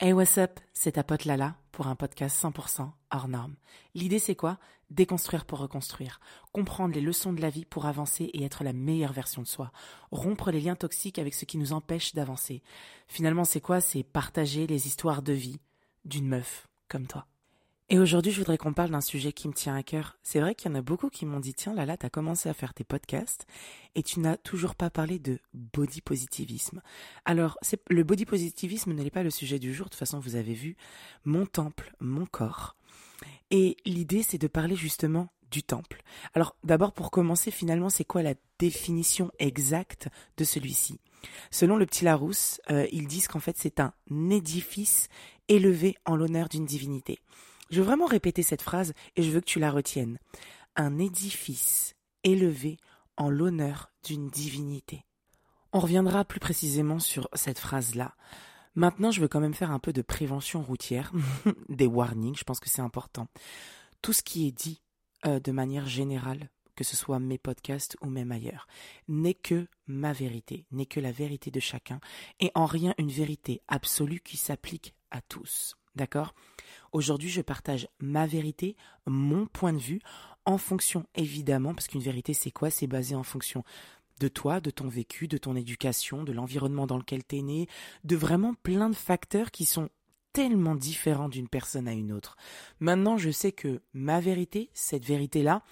[0.00, 3.56] Hey what's up, c'est ta pote Lala pour un podcast 100% hors norme.
[3.96, 4.56] L'idée c'est quoi?
[4.90, 6.20] Déconstruire pour reconstruire,
[6.52, 9.72] comprendre les leçons de la vie pour avancer et être la meilleure version de soi,
[10.12, 12.62] rompre les liens toxiques avec ce qui nous empêche d'avancer.
[13.08, 13.80] Finalement c'est quoi?
[13.80, 15.58] C'est partager les histoires de vie
[16.04, 17.26] d'une meuf comme toi.
[17.90, 20.18] Et aujourd'hui, je voudrais qu'on parle d'un sujet qui me tient à cœur.
[20.22, 22.54] C'est vrai qu'il y en a beaucoup qui m'ont dit Tiens, Lala, t'as commencé à
[22.54, 23.46] faire tes podcasts
[23.94, 26.82] et tu n'as toujours pas parlé de body positivisme.
[27.24, 29.86] Alors, le body positivisme n'est pas le sujet du jour.
[29.86, 30.76] De toute façon, vous avez vu
[31.24, 32.76] mon temple, mon corps.
[33.50, 36.02] Et l'idée, c'est de parler justement du temple.
[36.34, 41.00] Alors, d'abord, pour commencer, finalement, c'est quoi la définition exacte de celui-ci?
[41.50, 43.94] Selon le petit Larousse, euh, ils disent qu'en fait, c'est un
[44.30, 45.08] édifice
[45.48, 47.18] élevé en l'honneur d'une divinité.
[47.70, 50.18] Je veux vraiment répéter cette phrase et je veux que tu la retiennes.
[50.76, 51.94] Un édifice
[52.24, 52.78] élevé
[53.16, 55.04] en l'honneur d'une divinité.
[55.72, 58.14] On reviendra plus précisément sur cette phrase-là.
[58.74, 61.12] Maintenant, je veux quand même faire un peu de prévention routière,
[61.68, 63.28] des warnings, je pense que c'est important.
[64.02, 64.80] Tout ce qui est dit
[65.26, 68.68] euh, de manière générale, que ce soit mes podcasts ou même ailleurs,
[69.08, 71.98] n'est que ma vérité, n'est que la vérité de chacun,
[72.38, 75.74] et en rien une vérité absolue qui s'applique à tous.
[75.98, 76.32] D'accord?
[76.92, 80.00] Aujourd'hui, je partage ma vérité, mon point de vue,
[80.44, 82.70] en fonction, évidemment, parce qu'une vérité, c'est quoi?
[82.70, 83.64] C'est basé en fonction
[84.20, 87.66] de toi, de ton vécu, de ton éducation, de l'environnement dans lequel tu es né,
[88.04, 89.90] de vraiment plein de facteurs qui sont
[90.32, 92.36] tellement différents d'une personne à une autre.
[92.78, 95.62] Maintenant, je sais que ma vérité, cette vérité-là,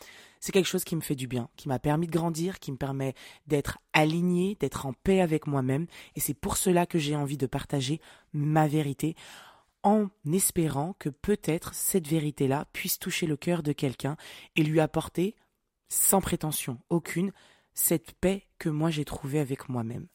[0.41, 2.77] c'est quelque chose qui me fait du bien, qui m'a permis de grandir, qui me
[2.77, 3.15] permet
[3.47, 7.47] d'être aligné, d'être en paix avec moi-même, et c'est pour cela que j'ai envie de
[7.47, 8.01] partager
[8.33, 9.15] ma vérité
[9.87, 14.17] en espérant que peut-être cette vérité-là puisse toucher le cœur de quelqu'un
[14.57, 15.37] et lui apporter,
[15.89, 17.33] sans prétention aucune,
[17.73, 20.09] cette paix que moi j'ai trouvée avec moi-même.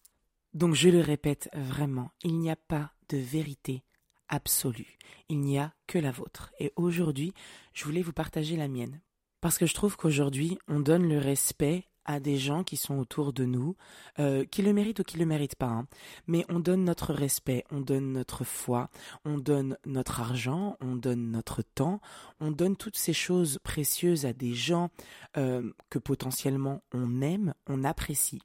[0.53, 3.85] Donc je le répète vraiment, il n'y a pas de vérité
[4.27, 4.97] absolue,
[5.29, 6.51] il n'y a que la vôtre.
[6.59, 7.33] Et aujourd'hui,
[7.73, 8.99] je voulais vous partager la mienne.
[9.39, 13.33] Parce que je trouve qu'aujourd'hui, on donne le respect à des gens qui sont autour
[13.33, 13.75] de nous,
[14.19, 15.67] euh, qui le méritent ou qui le méritent pas.
[15.67, 15.87] Hein.
[16.27, 18.89] Mais on donne notre respect, on donne notre foi,
[19.25, 22.01] on donne notre argent, on donne notre temps,
[22.39, 24.89] on donne toutes ces choses précieuses à des gens
[25.37, 28.41] euh, que potentiellement on aime, on apprécie.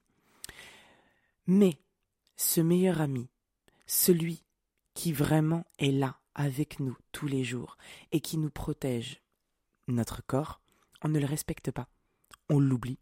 [1.46, 1.78] Mais
[2.36, 3.28] ce meilleur ami,
[3.86, 4.42] celui
[4.94, 7.76] qui vraiment est là avec nous tous les jours
[8.12, 9.22] et qui nous protège,
[9.88, 10.60] notre corps,
[11.02, 11.88] on ne le respecte pas,
[12.48, 12.98] on l'oublie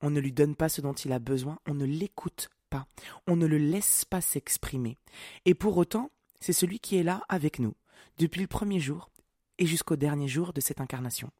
[0.00, 2.86] on ne lui donne pas ce dont il a besoin, on ne l'écoute pas,
[3.26, 4.96] on ne le laisse pas s'exprimer.
[5.44, 7.74] Et pour autant, c'est celui qui est là avec nous,
[8.18, 9.10] depuis le premier jour
[9.58, 11.30] et jusqu'au dernier jour de cette incarnation.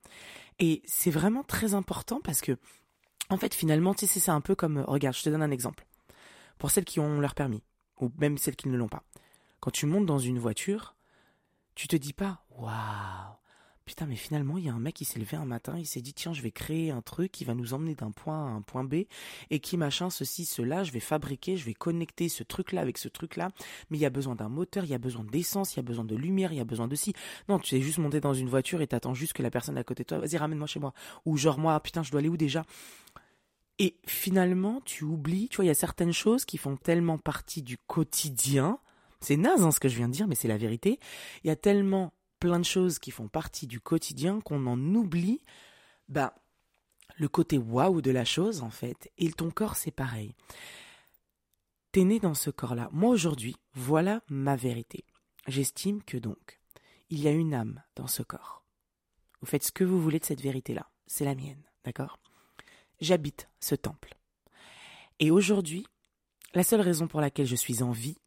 [0.59, 2.57] Et c'est vraiment très important parce que,
[3.29, 5.87] en fait, finalement, tu sais, c'est un peu comme, regarde, je te donne un exemple.
[6.59, 7.63] Pour celles qui ont leur permis,
[8.01, 9.03] ou même celles qui ne l'ont pas.
[9.61, 10.97] Quand tu montes dans une voiture,
[11.75, 13.37] tu te dis pas, waouh,
[13.97, 16.03] Putain, mais finalement, il y a un mec qui s'est levé un matin, il s'est
[16.03, 18.61] dit, tiens, je vais créer un truc qui va nous emmener d'un point à un
[18.61, 19.07] point B,
[19.49, 23.09] et qui machin, ceci, cela, je vais fabriquer, je vais connecter ce truc-là avec ce
[23.09, 23.53] truc-là,
[23.89, 25.83] mais il y a besoin d'un moteur, il y a besoin d'essence, il y a
[25.83, 27.15] besoin de lumière, il y a besoin de ci.
[27.49, 29.83] Non, tu es juste monté dans une voiture et t'attends juste que la personne à
[29.83, 30.93] côté de toi, vas-y, ramène-moi chez moi.
[31.25, 32.67] Ou genre, moi, putain, je dois aller où déjà?
[33.79, 37.63] Et finalement, tu oublies, tu vois, il y a certaines choses qui font tellement partie
[37.63, 38.79] du quotidien,
[39.23, 40.99] c'est naze hein, ce que je viens de dire, mais c'est la vérité.
[41.45, 45.41] Il y a tellement plein de choses qui font partie du quotidien qu'on en oublie,
[46.09, 46.35] bah,
[47.19, 49.11] le côté waouh de la chose, en fait.
[49.19, 50.35] Et ton corps, c'est pareil.
[51.93, 52.91] T'es né dans ce corps-là.
[52.93, 55.05] Moi, aujourd'hui, voilà ma vérité.
[55.47, 56.61] J'estime que donc,
[57.09, 58.65] il y a une âme dans ce corps.
[59.41, 60.91] Vous faites ce que vous voulez de cette vérité-là.
[61.07, 62.19] C'est la mienne, d'accord?
[63.01, 64.17] J'habite ce temple.
[65.21, 65.87] Et aujourd'hui,
[66.55, 68.19] la seule raison pour laquelle je suis en vie,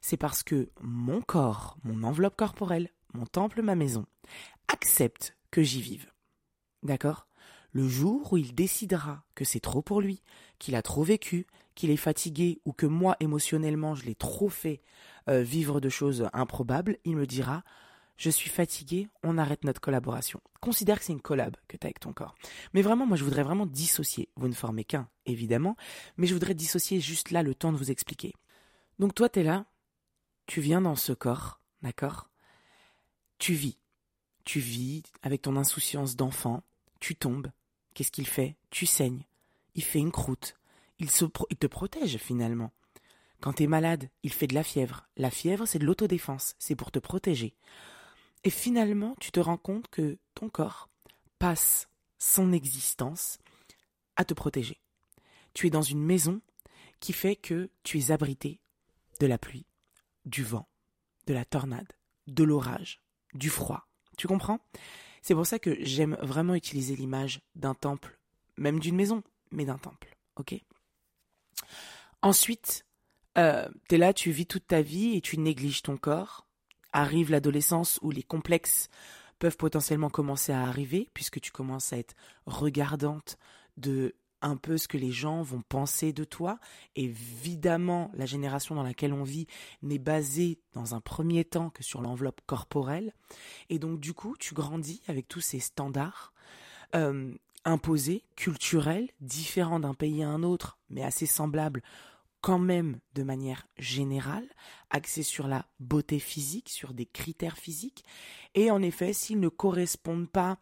[0.00, 4.06] c'est parce que mon corps, mon enveloppe corporelle, mon temple, ma maison,
[4.68, 6.10] accepte que j'y vive.
[6.82, 7.26] D'accord?
[7.72, 10.22] Le jour où il décidera que c'est trop pour lui,
[10.58, 14.80] qu'il a trop vécu, qu'il est fatigué ou que moi émotionnellement je l'ai trop fait
[15.28, 17.62] euh, vivre de choses improbables, il me dira
[18.18, 20.40] je suis fatigué, on arrête notre collaboration.
[20.60, 22.34] Considère que c'est une collab que tu as avec ton corps.
[22.74, 24.28] Mais vraiment, moi, je voudrais vraiment dissocier.
[24.34, 25.76] Vous ne formez qu'un, évidemment,
[26.16, 28.34] mais je voudrais dissocier juste là le temps de vous expliquer.
[28.98, 29.66] Donc toi, tu es là,
[30.46, 32.28] tu viens dans ce corps, d'accord?
[33.38, 33.78] Tu vis.
[34.44, 36.62] Tu vis avec ton insouciance d'enfant.
[37.00, 37.50] Tu tombes.
[37.94, 38.56] Qu'est-ce qu'il fait?
[38.70, 39.24] Tu saignes.
[39.74, 40.56] Il fait une croûte.
[40.98, 42.72] Il, te protège finalement.
[43.40, 45.06] Quand tu es malade, il fait de la fièvre.
[45.16, 46.56] La fièvre, c'est de l'autodéfense.
[46.58, 47.54] C'est pour te protéger.
[48.42, 50.88] Et finalement, tu te rends compte que ton corps
[51.38, 51.88] passe
[52.18, 53.38] son existence
[54.16, 54.80] à te protéger.
[55.54, 56.40] Tu es dans une maison
[56.98, 58.60] qui fait que tu es abrité
[59.20, 59.66] de la pluie,
[60.24, 60.68] du vent,
[61.26, 61.92] de la tornade,
[62.26, 63.00] de l'orage,
[63.34, 63.86] du froid.
[64.16, 64.60] Tu comprends?
[65.22, 68.18] C'est pour ça que j'aime vraiment utiliser l'image d'un temple,
[68.56, 70.16] même d'une maison, mais d'un temple.
[70.36, 70.54] Ok?
[72.22, 72.84] Ensuite,
[73.36, 76.46] euh, tu es là, tu vis toute ta vie et tu négliges ton corps.
[76.92, 78.88] Arrive l'adolescence où les complexes
[79.38, 82.14] peuvent potentiellement commencer à arriver, puisque tu commences à être
[82.46, 83.38] regardante
[83.76, 86.58] de un peu ce que les gens vont penser de toi.
[86.96, 89.46] Évidemment, la génération dans laquelle on vit
[89.82, 93.12] n'est basée dans un premier temps que sur l'enveloppe corporelle.
[93.68, 96.32] Et donc, du coup, tu grandis avec tous ces standards
[96.94, 101.82] euh, imposés, culturels, différents d'un pays à un autre, mais assez semblables
[102.40, 104.48] quand même de manière générale,
[104.90, 108.04] axés sur la beauté physique, sur des critères physiques.
[108.54, 110.58] Et en effet, s'ils ne correspondent pas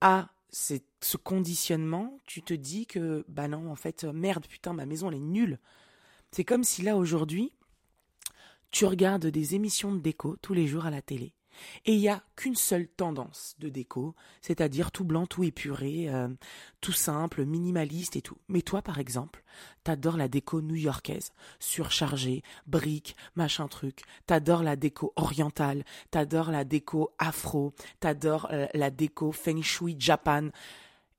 [0.00, 4.86] à c'est ce conditionnement, tu te dis que bah non, en fait, merde, putain, ma
[4.86, 5.58] maison elle est nulle.
[6.30, 7.52] C'est comme si là aujourd'hui,
[8.70, 11.34] tu regardes des émissions de déco tous les jours à la télé
[11.84, 16.28] et il n'y a qu'une seule tendance de déco, c'est-à-dire tout blanc, tout épuré, euh,
[16.80, 18.38] tout simple, minimaliste et tout.
[18.48, 19.42] Mais toi, par exemple,
[19.84, 24.02] t'adores la déco new-yorkaise, surchargée, briques, machin truc.
[24.26, 30.48] T'adores la déco orientale, t'adores la déco afro, t'adores euh, la déco feng shui Japan.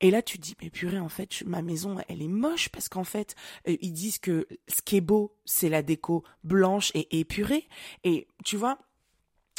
[0.01, 3.05] Et là, tu dis, mais purée, en fait, ma maison, elle est moche parce qu'en
[3.05, 3.35] fait,
[3.69, 7.69] euh, ils disent que ce qui est beau, c'est la déco blanche et épurée.
[8.03, 8.79] Et tu vois,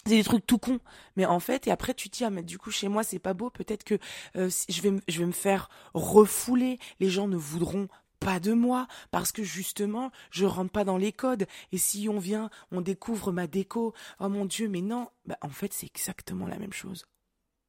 [0.07, 0.81] c'est des trucs tout cons.
[1.17, 3.19] Mais en fait et après tu te dis ah mais du coup chez moi c'est
[3.19, 3.51] pas beau.
[3.51, 3.99] Peut-être que
[4.37, 6.79] euh, je vais je vais me faire refouler.
[7.01, 7.89] Les gens ne voudront
[8.21, 11.47] pas de moi parce que justement je rentre pas dans les codes.
[11.73, 15.09] Et si on vient on découvre ma déco oh mon dieu mais non.
[15.27, 17.07] Bah, en fait c'est exactement la même chose.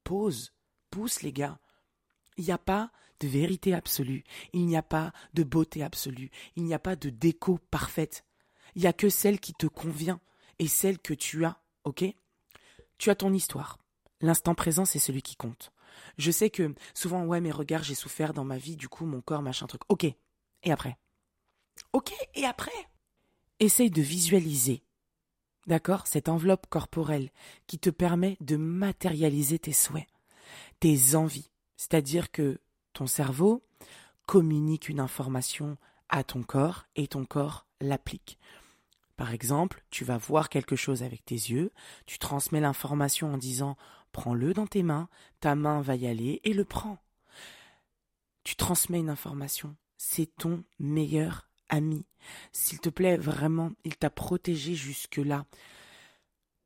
[0.03, 0.53] Pause.
[0.91, 1.59] Pousse les gars.
[2.37, 2.91] Il n'y a pas
[3.21, 4.23] de vérité absolue.
[4.53, 6.31] Il n'y a pas de beauté absolue.
[6.57, 8.25] Il n'y a pas de déco parfaite.
[8.75, 10.19] Il y a que celle qui te convient
[10.59, 12.03] et celle que tu as ok?
[12.97, 13.77] Tu as ton histoire.
[14.21, 15.71] L'instant présent, c'est celui qui compte.
[16.17, 19.21] Je sais que souvent, ouais, mes regards, j'ai souffert dans ma vie, du coup, mon
[19.21, 19.81] corps, machin truc.
[19.89, 20.03] Ok.
[20.03, 20.97] Et après?
[21.93, 22.71] Ok, et après?
[23.59, 24.83] Essaye de visualiser,
[25.67, 27.29] d'accord, cette enveloppe corporelle
[27.67, 30.07] qui te permet de matérialiser tes souhaits,
[30.79, 31.49] tes envies.
[31.77, 32.59] C'est-à-dire que
[32.93, 33.63] ton cerveau
[34.25, 35.77] communique une information
[36.09, 38.37] à ton corps et ton corps l'applique.
[39.17, 41.71] Par exemple, tu vas voir quelque chose avec tes yeux,
[42.05, 43.77] tu transmets l'information en disant
[44.11, 45.09] prends-le dans tes mains,
[45.39, 46.97] ta main va y aller et le prend.
[48.43, 52.05] Tu transmets une information, c'est ton meilleur ami.
[52.51, 55.45] S'il te plaît, vraiment, il t'a protégé jusque-là.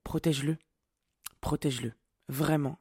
[0.03, 0.57] Protège-le.
[1.41, 1.93] Protège-le.
[2.27, 2.79] Vraiment.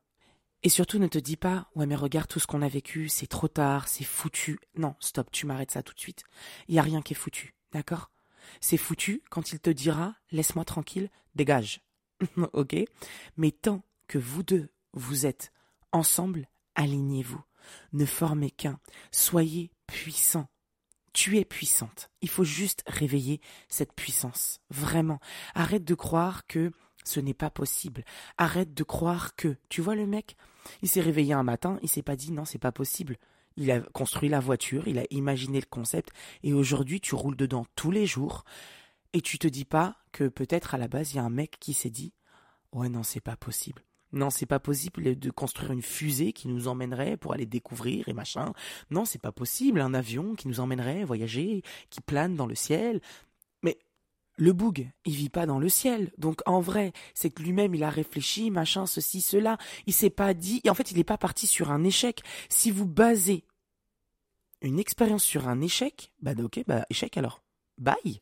[0.62, 3.28] Et surtout, ne te dis pas, ouais, mais regarde tout ce qu'on a vécu, c'est
[3.28, 4.58] trop tard, c'est foutu.
[4.76, 6.24] Non, stop, tu m'arrêtes ça tout de suite.
[6.66, 7.54] Il n'y a rien qui est foutu.
[7.72, 8.10] D'accord?
[8.60, 11.80] C'est foutu quand il te dira laisse-moi tranquille, dégage.
[12.52, 12.76] ok?
[13.36, 15.52] Mais tant que vous deux, vous êtes
[15.92, 17.42] ensemble, alignez-vous.
[17.92, 18.78] Ne formez qu'un.
[19.10, 20.48] Soyez puissants.
[21.12, 22.10] Tu es puissante.
[22.22, 24.60] Il faut juste réveiller cette puissance.
[24.70, 25.20] Vraiment.
[25.54, 26.70] Arrête de croire que
[27.04, 28.04] ce n'est pas possible.
[28.36, 29.56] Arrête de croire que.
[29.68, 30.36] Tu vois le mec
[30.82, 33.16] Il s'est réveillé un matin, il s'est pas dit non, c'est pas possible
[33.58, 36.10] il a construit la voiture, il a imaginé le concept,
[36.42, 38.44] et aujourd'hui tu roules dedans tous les jours,
[39.12, 41.56] et tu te dis pas que peut-être à la base il y a un mec
[41.60, 42.12] qui s'est dit
[42.72, 43.82] Ouais, non, c'est pas possible.
[44.12, 48.14] Non, c'est pas possible de construire une fusée qui nous emmènerait pour aller découvrir et
[48.14, 48.52] machin.
[48.90, 53.00] Non, c'est pas possible, un avion qui nous emmènerait voyager, qui plane dans le ciel.
[53.62, 53.78] Mais
[54.36, 56.10] le boug, il vit pas dans le ciel.
[56.16, 59.58] Donc en vrai, c'est que lui-même il a réfléchi, machin, ceci, cela.
[59.86, 62.22] Il s'est pas dit, et en fait il n'est pas parti sur un échec.
[62.48, 63.44] Si vous basez
[64.62, 67.42] une expérience sur un échec, bah ok, bah échec alors.
[67.78, 68.20] Bye.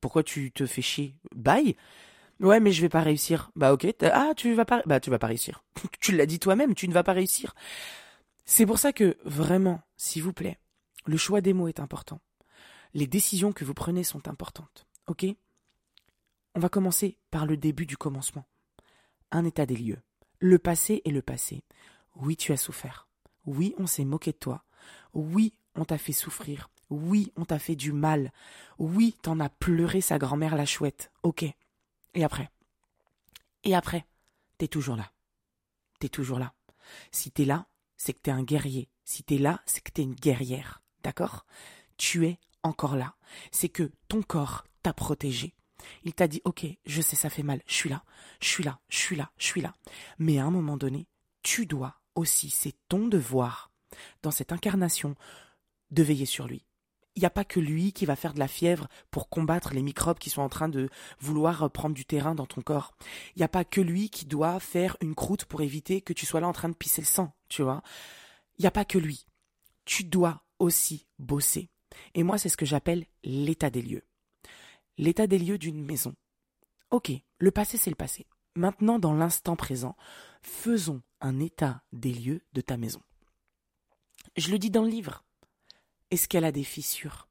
[0.00, 1.14] Pourquoi tu te fais chier?
[1.34, 1.76] Bye.
[2.40, 3.50] Ouais, mais je vais pas réussir.
[3.54, 3.86] Bah ok.
[4.02, 4.82] Ah, tu vas pas.
[4.86, 5.64] Bah tu vas pas réussir.
[6.00, 6.74] tu l'as dit toi-même.
[6.74, 7.54] Tu ne vas pas réussir.
[8.44, 10.58] C'est pour ça que vraiment, s'il vous plaît,
[11.06, 12.20] le choix des mots est important.
[12.94, 14.86] Les décisions que vous prenez sont importantes.
[15.06, 15.24] Ok?
[16.54, 18.44] On va commencer par le début du commencement.
[19.30, 20.00] Un état des lieux.
[20.38, 21.64] Le passé est le passé.
[22.16, 23.08] Oui, tu as souffert.
[23.46, 24.64] Oui, on s'est moqué de toi.
[25.14, 26.70] Oui, on t'a fait souffrir.
[26.90, 28.32] Oui, on t'a fait du mal.
[28.78, 31.10] Oui, t'en as pleuré sa grand-mère la chouette.
[31.22, 31.44] Ok.
[32.14, 32.50] Et après?
[33.64, 34.06] Et après?
[34.58, 35.10] T'es toujours là.
[35.98, 36.52] T'es toujours là.
[37.10, 38.90] Si t'es là, c'est que t'es un guerrier.
[39.04, 40.82] Si t'es là, c'est que t'es une guerrière.
[41.02, 41.46] D'accord?
[41.96, 43.14] Tu es encore là.
[43.50, 45.54] C'est que ton corps t'a protégé.
[46.04, 48.04] Il t'a dit, ok, je sais, ça fait mal, je suis là,
[48.40, 49.74] je suis là, je suis là, je suis là.
[50.18, 51.08] Mais à un moment donné,
[51.42, 53.70] tu dois aussi, c'est ton devoir,
[54.22, 55.16] dans cette incarnation,
[55.92, 56.66] de veiller sur lui.
[57.14, 59.82] il n'y a pas que lui qui va faire de la fièvre pour combattre les
[59.82, 60.88] microbes qui sont en train de
[61.20, 62.94] vouloir prendre du terrain dans ton corps.
[63.36, 66.24] Il n'y a pas que lui qui doit faire une croûte pour éviter que tu
[66.24, 67.82] sois là en train de pisser le sang, tu vois.
[68.58, 69.26] Il n'y a pas que lui.
[69.84, 71.68] Tu dois aussi bosser.
[72.14, 74.06] Et moi, c'est ce que j'appelle l'état des lieux.
[74.96, 76.14] L'état des lieux d'une maison.
[76.90, 78.26] Ok, le passé, c'est le passé.
[78.54, 79.96] Maintenant, dans l'instant présent,
[80.42, 83.02] faisons un état des lieux de ta maison.
[84.36, 85.24] Je le dis dans le livre.
[86.12, 87.26] Est-ce qu'elle a des fissures?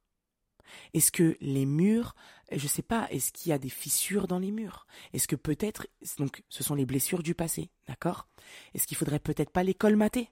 [0.96, 2.16] Est-ce que les murs,
[2.52, 4.88] je ne sais pas, est-ce qu'il y a des fissures dans les murs?
[5.14, 5.86] Est-ce que peut-être,
[6.18, 8.28] donc ce sont les blessures du passé, d'accord?
[8.74, 10.32] Est-ce qu'il faudrait peut-être pas les colmater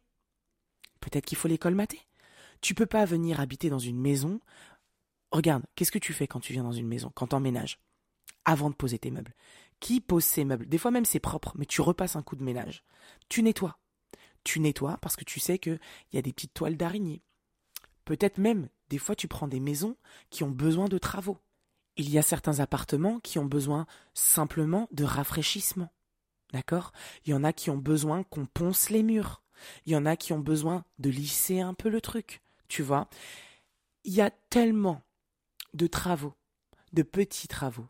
[0.99, 2.01] Peut-être qu'il faut les colmater.
[2.59, 4.39] Tu peux pas venir habiter dans une maison.
[5.29, 7.79] Regarde, qu'est-ce que tu fais quand tu viens dans une maison, quand tu emménages?
[8.45, 9.35] Avant de poser tes meubles.
[9.79, 10.67] Qui pose ses meubles?
[10.67, 12.83] Des fois même c'est propre, mais tu repasses un coup de ménage.
[13.29, 13.77] Tu nettoies.
[14.43, 15.79] Tu nettoies parce que tu sais qu'il
[16.13, 17.21] y a des petites toiles d'araignée,
[18.09, 19.95] Peut-être même, des fois, tu prends des maisons
[20.31, 21.37] qui ont besoin de travaux.
[21.95, 23.85] Il y a certains appartements qui ont besoin
[24.15, 25.93] simplement de rafraîchissement.
[26.51, 26.91] D'accord?
[27.23, 29.43] Il y en a qui ont besoin qu'on ponce les murs.
[29.85, 32.41] Il y en a qui ont besoin de lisser un peu le truc.
[32.67, 33.11] Tu vois?
[34.05, 35.03] Il y a tellement
[35.75, 36.33] de travaux,
[36.93, 37.89] de petits travaux,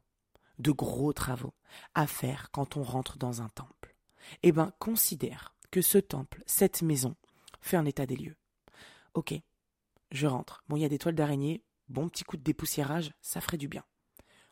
[0.57, 1.53] de gros travaux
[1.95, 3.95] à faire quand on rentre dans un temple.
[4.43, 7.15] Eh bien, considère que ce temple, cette maison,
[7.61, 8.35] fait un état des lieux.
[9.13, 9.33] Ok,
[10.11, 10.63] je rentre.
[10.67, 13.67] Bon, il y a des toiles d'araignée, bon petit coup de dépoussiérage, ça ferait du
[13.67, 13.83] bien.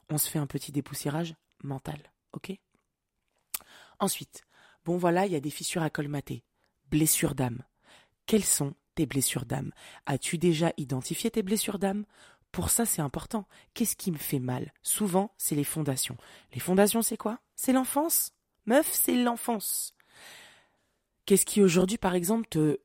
[0.10, 2.54] On se fait un petit dépoussiérage mental, ok?
[4.00, 4.44] Ensuite,
[4.86, 6.44] bon voilà, il y a des fissures à colmater.
[6.90, 7.64] Blessures d'âme.
[8.26, 9.72] Quelles sont tes blessures d'âme?
[10.06, 12.06] As-tu déjà identifié tes blessures d'âme?
[12.52, 13.48] Pour ça, c'est important.
[13.74, 14.74] Qu'est-ce qui me fait mal?
[14.82, 16.18] Souvent, c'est les fondations.
[16.54, 17.40] Les fondations, c'est quoi?
[17.56, 18.32] C'est l'enfance?
[18.66, 19.94] Meuf, c'est l'enfance.
[21.26, 22.80] Qu'est-ce qui aujourd'hui, par exemple, te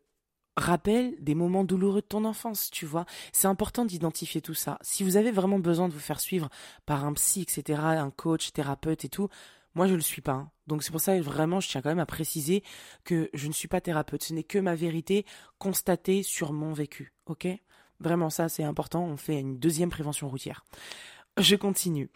[0.57, 3.07] rappelle des moments douloureux de ton enfance, tu vois.
[3.33, 4.79] C'est important d'identifier tout ça.
[4.83, 6.49] Si vous avez vraiment besoin de vous faire suivre
[6.87, 9.29] par un psy, etc., un coach, thérapeute et tout,
[9.75, 10.33] moi je le suis pas.
[10.33, 10.51] Hein.
[10.67, 12.63] Donc c'est pour ça que vraiment je tiens quand même à préciser
[13.05, 14.23] que je ne suis pas thérapeute.
[14.23, 15.25] Ce n'est que ma vérité
[15.59, 17.13] constatée sur mon vécu.
[17.27, 17.49] Ok?
[18.01, 19.05] Vraiment ça c'est important.
[19.05, 20.65] On fait une deuxième prévention routière.
[21.39, 22.11] Je continue.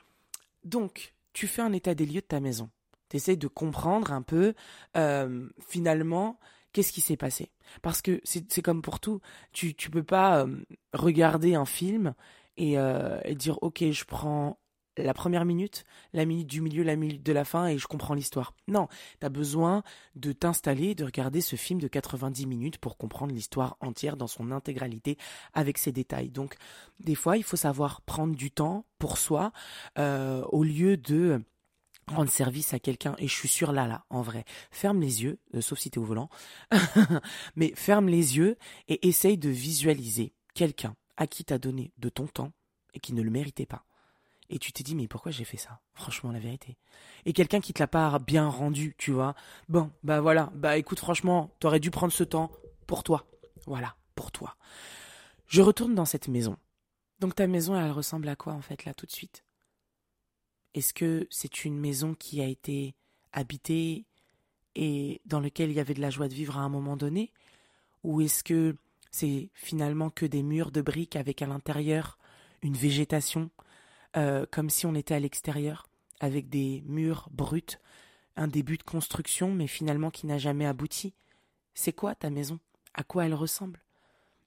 [0.64, 2.70] Donc tu fais un état des lieux de ta maison.
[3.08, 4.54] Tu essaies de comprendre un peu
[4.96, 6.38] euh, finalement
[6.76, 7.50] qu'est-ce qui s'est passé?
[7.80, 9.20] Parce que c'est comme pour tout,
[9.54, 10.56] tu tu peux pas euh,
[10.92, 12.12] regarder un film
[12.60, 14.58] euh, et, dire ok je prends
[14.98, 18.12] la première minute, la minute du milieu, la minute de la fin et je comprends
[18.12, 18.54] l'histoire.
[18.68, 18.88] Non,
[19.20, 19.82] tu as besoin
[20.16, 24.50] de t'installer, de regarder ce film de 90 minutes pour comprendre l'histoire entière dans son
[24.52, 25.16] intégralité
[25.54, 26.28] avec ses détails.
[26.28, 26.56] Donc
[27.00, 29.50] des fois, il faut savoir prendre du temps pour soi
[29.98, 31.42] euh, au lieu de
[32.08, 35.40] rendre service à quelqu'un et je suis sûr là là en vrai ferme les yeux
[35.54, 36.28] euh, sauf si t'es au volant
[37.56, 42.26] mais ferme les yeux et essaye de visualiser quelqu'un à qui t'as donné de ton
[42.26, 42.52] temps
[42.94, 43.84] et qui ne le méritait pas.
[44.48, 45.80] Et tu t'es dit mais pourquoi j'ai fait ça?
[45.92, 46.76] Franchement la vérité.
[47.24, 49.34] Et quelqu'un qui te l'a pas bien rendu tu vois?
[49.68, 52.50] Bon bah voilà bah écoute franchement t'aurais dû prendre ce temps
[52.86, 53.26] pour toi.
[53.66, 54.56] Voilà pour toi.
[55.48, 56.56] Je retourne dans cette maison.
[57.18, 59.45] Donc ta maison elle ressemble à quoi en fait là tout de suite?
[60.76, 62.94] Est-ce que c'est une maison qui a été
[63.32, 64.04] habitée
[64.74, 67.32] et dans laquelle il y avait de la joie de vivre à un moment donné?
[68.04, 68.76] Ou est-ce que
[69.10, 72.18] c'est finalement que des murs de briques avec à l'intérieur
[72.60, 73.50] une végétation,
[74.18, 75.88] euh, comme si on était à l'extérieur,
[76.20, 77.78] avec des murs bruts,
[78.36, 81.14] un début de construction mais finalement qui n'a jamais abouti?
[81.72, 82.60] C'est quoi ta maison?
[82.92, 83.82] À quoi elle ressemble?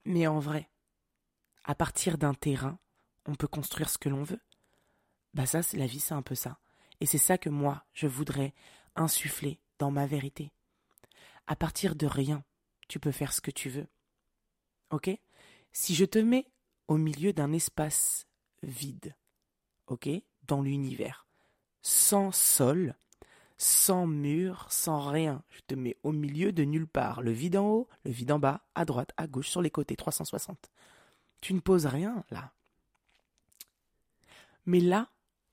[0.06, 0.70] Mais en vrai,
[1.64, 2.78] à partir d'un terrain,
[3.26, 4.42] on peut construire ce que l'on veut.
[5.40, 6.60] Bah ça, la vie, c'est un peu ça.
[7.00, 8.54] Et c'est ça que moi, je voudrais
[8.98, 10.52] insuffler dans ma vérité.
[11.48, 12.44] À partir de rien,
[12.90, 13.88] tu peux faire ce que tu veux.
[14.90, 15.10] Ok?
[15.72, 16.52] Si je te mets
[16.90, 18.28] au milieu d'un espace
[18.64, 19.16] vide,
[19.88, 20.10] ok?
[20.44, 21.26] Dans l'univers,
[21.84, 22.98] sans sol,
[23.58, 25.42] sans mur, sans rien.
[25.52, 27.22] Je te mets au milieu de nulle part.
[27.22, 29.96] Le vide en haut, le vide en bas, à droite, à gauche, sur les côtés,
[29.96, 30.70] 360.
[31.40, 32.52] Tu ne poses rien là.
[34.66, 35.10] Mais là,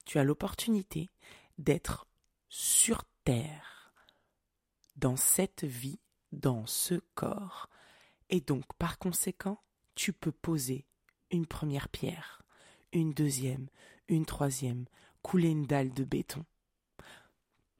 [0.06, 1.10] tu as l'opportunité
[1.58, 2.06] d'être
[2.48, 3.92] sur Terre,
[4.96, 6.00] dans cette vie,
[6.32, 7.68] dans ce corps.
[8.30, 9.60] Et donc, par conséquent,
[9.94, 10.86] tu peux poser
[11.30, 12.42] une première pierre,
[12.92, 13.68] une deuxième,
[14.08, 14.86] une troisième,
[15.22, 16.44] couler une dalle de béton.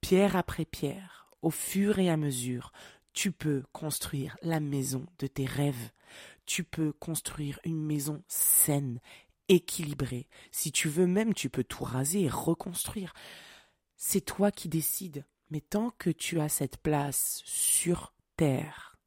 [0.00, 2.72] Pierre après pierre, au fur et à mesure,
[3.12, 5.90] tu peux construire la maison de tes rêves.
[6.44, 9.00] Tu peux construire une maison saine,
[9.48, 10.28] équilibré.
[10.50, 13.12] Si tu veux même, tu peux tout raser et reconstruire.
[13.96, 15.24] C'est toi qui décides.
[15.50, 18.98] Mais tant que tu as cette place sur terre,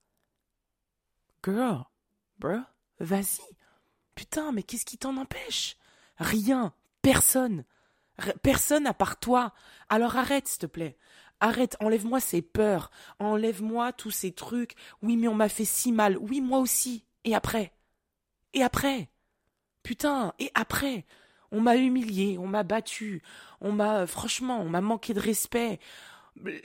[1.43, 1.83] girl,
[2.37, 2.59] bro,
[2.99, 3.41] vas-y.
[4.15, 5.75] Putain, mais qu'est-ce qui t'en empêche?
[6.17, 7.65] Rien, personne.
[8.41, 9.53] Personne à part toi.
[9.89, 10.97] Alors arrête, s'il te plaît.
[11.41, 14.75] Arrête, enlève-moi ces peurs, enlève-moi tous ces trucs.
[15.01, 16.17] Oui, mais on m'a fait si mal.
[16.17, 17.05] Oui, moi aussi.
[17.23, 17.73] Et après?
[18.53, 19.09] Et après?
[19.83, 21.05] Putain, et après
[21.51, 23.21] On m'a humilié, on m'a battu,
[23.61, 25.79] on m'a franchement, on m'a manqué de respect.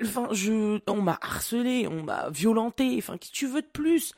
[0.02, 4.14] Enfin, je on m'a harcelé, on m'a violenté, enfin, qui tu veux de plus?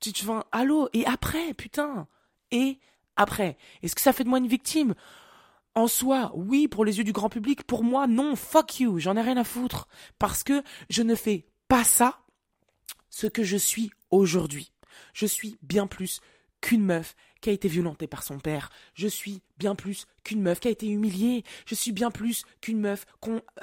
[0.00, 2.06] Tu te enfin, allô Et après, putain
[2.50, 2.78] Et
[3.16, 4.94] après Est-ce que ça fait de moi une victime?
[5.74, 9.16] En soi, oui, pour les yeux du grand public, pour moi, non, fuck you, j'en
[9.16, 9.86] ai rien à foutre.
[10.18, 12.18] Parce que je ne fais pas ça,
[13.10, 14.72] ce que je suis aujourd'hui.
[15.12, 16.20] Je suis bien plus
[16.60, 18.70] qu'une meuf qui a été violentée par son père.
[18.94, 21.44] Je suis bien plus qu'une meuf qui a été humiliée.
[21.66, 23.06] Je suis bien plus qu'une meuf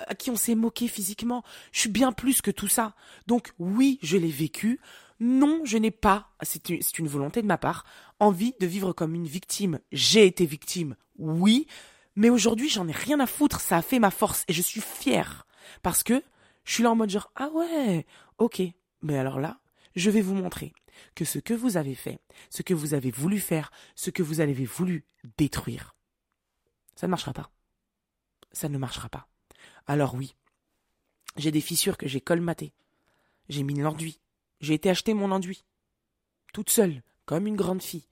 [0.08, 1.44] à qui on s'est moqué physiquement.
[1.72, 2.96] Je suis bien plus que tout ça.
[3.28, 4.80] Donc oui, je l'ai vécu.
[5.20, 7.86] Non, je n'ai pas, c'est une, une volonté de ma part,
[8.20, 9.80] envie de vivre comme une victime.
[9.94, 11.68] J'ai été victime, oui,
[12.16, 14.82] mais aujourd'hui, j'en ai rien à foutre, ça a fait ma force et je suis
[14.82, 15.46] fier.
[15.82, 16.22] Parce que
[16.64, 18.06] je suis là en mode genre, ah ouais,
[18.38, 18.62] ok.
[19.02, 19.60] Mais alors là,
[19.96, 20.74] je vais vous montrer
[21.16, 24.40] que ce que vous avez fait, ce que vous avez voulu faire, ce que vous
[24.40, 25.06] avez voulu
[25.38, 25.96] détruire,
[26.96, 27.52] ça ne marchera pas.
[28.52, 29.28] Ça ne marchera pas.
[29.86, 30.36] Alors oui,
[31.36, 32.74] j'ai des fissures que j'ai colmatées.
[33.50, 34.20] J'ai mis l'enduit.
[34.62, 35.66] J'ai été acheter mon enduit.
[36.54, 38.08] Toute seule, comme une grande fille.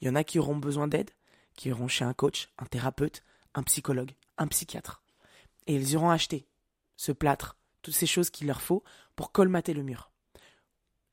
[0.00, 1.10] Il y en a qui auront besoin d'aide,
[1.54, 3.22] qui iront chez un coach, un thérapeute,
[3.54, 5.02] un psychologue, un psychiatre.
[5.66, 6.46] Et ils iront acheter
[6.96, 8.84] ce plâtre, toutes ces choses qu'il leur faut
[9.16, 10.12] pour colmater le mur.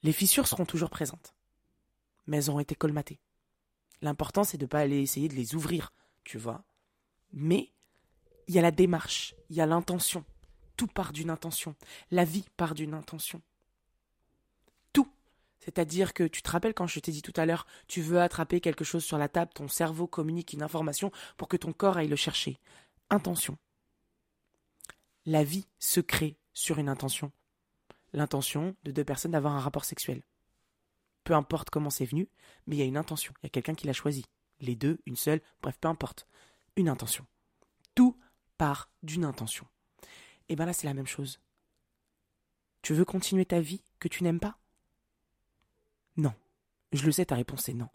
[0.04, 1.34] Les fissures seront toujours présentes,
[2.28, 3.20] mais elles auront été colmatées.
[4.02, 5.94] L'important, c'est de ne pas aller essayer de les ouvrir,
[6.24, 6.64] tu vois.
[7.32, 7.72] Mais
[8.48, 10.26] il y a la démarche, il y a l'intention.
[10.76, 11.76] Tout part d'une intention.
[12.12, 13.42] La vie part d'une intention.
[15.64, 18.60] C'est-à-dire que tu te rappelles quand je t'ai dit tout à l'heure, tu veux attraper
[18.60, 22.10] quelque chose sur la table, ton cerveau communique une information pour que ton corps aille
[22.10, 22.60] le chercher.
[23.10, 23.58] Intention.
[25.26, 27.32] La vie se crée sur une intention.
[28.14, 30.22] L'intention de deux personnes d'avoir un rapport sexuel.
[31.24, 32.30] Peu importe comment c'est venu,
[32.68, 33.34] mais il y a une intention.
[33.42, 34.26] Il y a quelqu'un qui l'a choisi.
[34.60, 36.28] Les deux, une seule, bref, peu importe.
[36.76, 37.26] Une intention.
[37.96, 38.18] Tout
[38.58, 39.68] part d'une intention.
[40.50, 41.40] Et bien là, c'est la même chose.
[42.82, 44.58] Tu veux continuer ta vie que tu n'aimes pas?
[46.18, 46.34] Non.
[46.92, 47.90] Je le sais, ta réponse est non.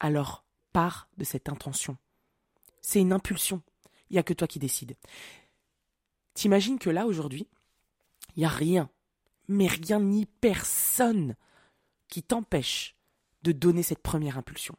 [0.00, 1.96] Alors, pars de cette intention.
[2.80, 3.62] C'est une impulsion.
[4.10, 4.96] Il n'y a que toi qui décides.
[6.34, 7.48] T'imagines que là, aujourd'hui,
[8.36, 8.90] il n'y a rien,
[9.48, 11.36] mais rien ni personne
[12.08, 12.96] qui t'empêche
[13.42, 14.76] de donner cette première impulsion.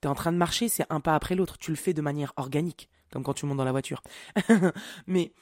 [0.00, 1.58] Tu es en train de marcher, c'est un pas après l'autre.
[1.58, 4.02] Tu le fais de manière organique, comme quand tu montes dans la voiture.
[5.06, 5.32] mais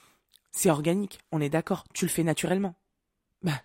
[0.53, 1.85] c'est organique, on est d'accord.
[1.95, 2.75] Tu le fais naturellement.
[3.43, 3.63] Bah,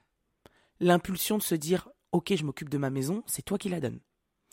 [0.80, 4.02] l'impulsion de se dire ok, je m'occupe de ma maison, c'est toi qui la donnes.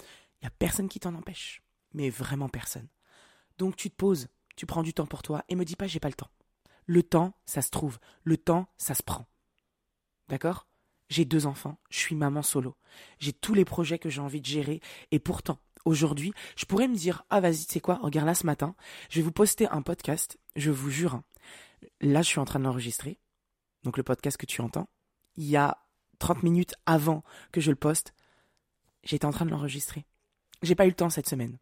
[0.01, 1.63] Il n'y a personne qui t'en empêche.
[1.93, 2.89] Mais vraiment personne.
[3.57, 6.01] Donc tu te poses, tu prends du temps pour toi et me dis pas j'ai
[6.01, 6.31] pas le temps.
[6.87, 7.99] Le temps, ça se trouve.
[8.23, 9.27] Le temps, ça se prend.
[10.29, 10.67] D'accord?
[11.09, 12.77] J'ai deux enfants, je suis maman solo.
[13.19, 16.97] J'ai tous les projets que j'ai envie de gérer et pourtant, aujourd'hui, je pourrais me
[16.97, 18.75] dire ah vas-y, tu sais quoi Regarde là ce matin,
[19.09, 21.15] je vais vous poster un podcast, je vous jure.
[21.15, 21.25] Hein.
[22.01, 23.19] Là, je suis en train de l'enregistrer.
[23.85, 24.89] Donc le podcast que tu entends,
[25.37, 25.79] il y a
[26.19, 28.13] 30 minutes avant que je le poste,
[29.03, 30.05] j'étais en train de l'enregistrer.
[30.63, 31.59] J'ai pas eu le temps cette semaine.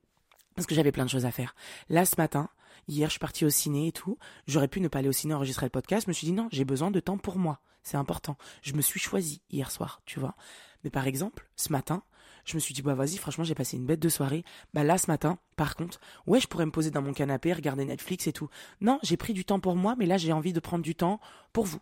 [0.55, 1.55] Parce que j'avais plein de choses à faire.
[1.91, 2.49] Là, ce matin,
[2.89, 4.19] hier, je suis partie au ciné et tout.
[4.47, 6.07] J'aurais pu ne pas aller au ciné enregistrer le podcast.
[6.07, 7.61] Je me suis dit non, j'ai besoin de temps pour moi.
[7.83, 8.37] C'est important.
[8.63, 10.35] Je me suis choisi hier soir, tu vois.
[10.83, 12.03] Mais par exemple, ce matin,
[12.45, 14.45] je me suis dit, bah vas-y, franchement, j'ai passé une bête de soirée.
[14.75, 17.85] Bah là, ce matin, par contre, ouais, je pourrais me poser dans mon canapé, regarder
[17.85, 18.49] Netflix et tout.
[18.81, 21.21] Non, j'ai pris du temps pour moi, mais là, j'ai envie de prendre du temps
[21.53, 21.81] pour vous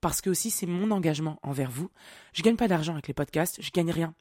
[0.00, 1.90] parce que aussi c'est mon engagement envers vous.
[2.32, 4.14] Je gagne pas d'argent avec les podcasts, je gagne rien.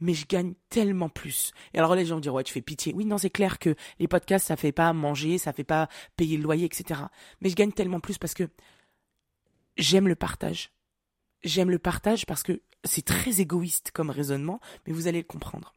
[0.00, 1.52] Mais je gagne tellement plus.
[1.74, 2.92] Et alors les gens vont dire ouais tu fais pitié.
[2.94, 6.36] Oui non c'est clair que les podcasts ça fait pas manger, ça fait pas payer
[6.36, 7.02] le loyer etc.
[7.40, 8.48] Mais je gagne tellement plus parce que
[9.76, 10.72] j'aime le partage.
[11.42, 15.74] J'aime le partage parce que c'est très égoïste comme raisonnement, mais vous allez le comprendre.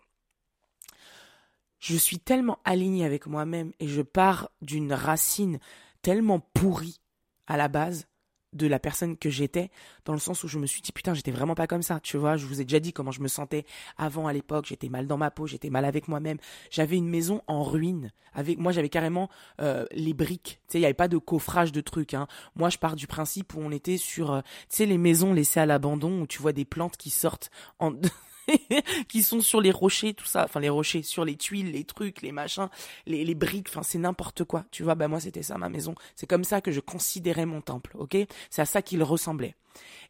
[1.80, 5.60] Je suis tellement aligné avec moi-même et je pars d'une racine
[6.02, 7.02] tellement pourrie
[7.46, 8.08] à la base
[8.54, 9.70] de la personne que j'étais,
[10.06, 12.18] dans le sens où je me suis dit putain j'étais vraiment pas comme ça, tu
[12.18, 13.66] vois, je vous ai déjà dit comment je me sentais
[13.98, 16.38] avant à l'époque, j'étais mal dans ma peau, j'étais mal avec moi-même,
[16.70, 19.30] j'avais une maison en ruine, avec moi j'avais carrément
[19.62, 22.28] euh, les briques, tu sais, il n'y avait pas de coffrage de trucs, hein.
[22.56, 25.60] moi je pars du principe où on était sur, euh, tu sais, les maisons laissées
[25.60, 27.94] à l'abandon, où tu vois des plantes qui sortent en...
[29.08, 32.22] qui sont sur les rochers, tout ça, enfin les rochers, sur les tuiles, les trucs,
[32.22, 32.70] les machins,
[33.06, 34.66] les, les briques, enfin c'est n'importe quoi.
[34.72, 35.96] Tu vois, bah moi c'était ça ma maison.
[36.16, 38.18] C'est comme ça que je considérais mon temple, ok?
[38.50, 39.56] C'est à ça qu'il ressemblait.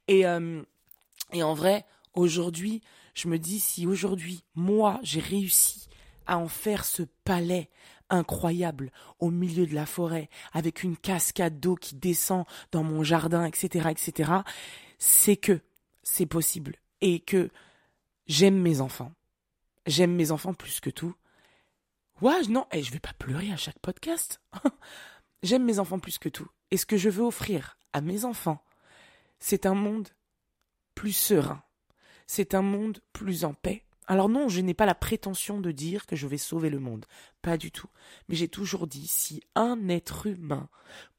[0.08, 0.62] Et euh,
[1.32, 2.82] et en vrai, aujourd'hui,
[3.14, 5.88] je me dis si aujourd'hui moi j'ai réussi
[6.26, 7.70] à en faire ce palais
[8.10, 13.46] incroyable au milieu de la forêt avec une cascade d'eau qui descend dans mon jardin,
[13.46, 14.32] etc., etc.,
[15.00, 15.60] c'est que
[16.04, 17.50] c'est possible et que
[18.28, 19.14] j'aime mes enfants.
[19.86, 21.16] J'aime mes enfants plus que tout.
[22.22, 24.40] Ouais, non, et eh, je vais pas pleurer à chaque podcast.
[25.44, 26.48] j'aime mes enfants plus que tout.
[26.72, 28.64] Et ce que je veux offrir à mes enfants,
[29.40, 30.10] c'est un monde
[30.96, 31.64] plus serein.
[32.28, 33.84] C'est un monde plus en paix.
[34.08, 37.06] Alors non, je n'ai pas la prétention de dire que je vais sauver le monde.
[37.42, 37.90] Pas du tout.
[38.28, 40.70] Mais j'ai toujours dit, si un être humain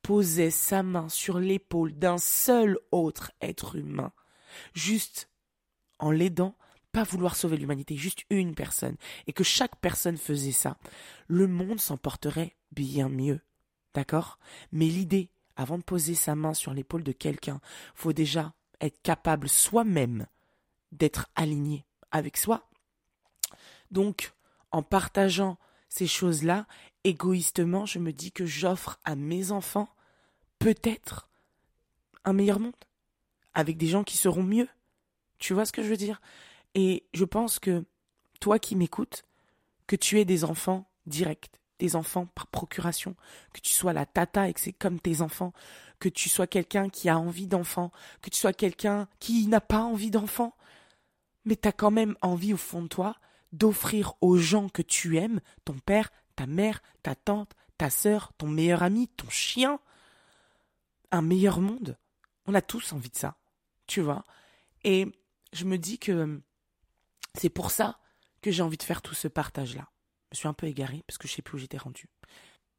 [0.02, 4.12] posait sa main sur l'épaule d'un seul autre être humain,
[4.74, 5.30] juste
[5.98, 6.56] en l'aidant,
[6.94, 10.78] pas vouloir sauver l'humanité, juste une personne, et que chaque personne faisait ça,
[11.26, 13.40] le monde s'en porterait bien mieux.
[13.94, 14.38] D'accord?
[14.70, 17.60] Mais l'idée, avant de poser sa main sur l'épaule de quelqu'un,
[17.96, 20.28] faut déjà être capable soi-même
[20.92, 22.70] d'être aligné avec soi.
[23.90, 24.32] Donc,
[24.70, 26.66] en partageant ces choses-là,
[27.02, 29.88] égoïstement, je me dis que j'offre à mes enfants
[30.60, 31.28] peut-être
[32.24, 32.72] un meilleur monde,
[33.52, 34.68] avec des gens qui seront mieux.
[35.38, 36.20] Tu vois ce que je veux dire?
[36.74, 37.84] Et je pense que
[38.40, 39.24] toi qui m'écoutes,
[39.86, 43.14] que tu aies des enfants directs, des enfants par procuration,
[43.52, 45.52] que tu sois la tata et que c'est comme tes enfants,
[45.98, 49.82] que tu sois quelqu'un qui a envie d'enfants, que tu sois quelqu'un qui n'a pas
[49.82, 50.56] envie d'enfants,
[51.44, 53.16] mais tu as quand même envie au fond de toi
[53.52, 58.48] d'offrir aux gens que tu aimes, ton père, ta mère, ta tante, ta sœur, ton
[58.48, 59.78] meilleur ami, ton chien,
[61.12, 61.96] un meilleur monde.
[62.46, 63.36] On a tous envie de ça,
[63.86, 64.24] tu vois.
[64.82, 65.06] Et
[65.52, 66.40] je me dis que
[67.36, 68.00] c'est pour ça
[68.42, 69.90] que j'ai envie de faire tout ce partage-là.
[70.32, 72.08] Je suis un peu égaré parce que je sais plus où j'étais rendu.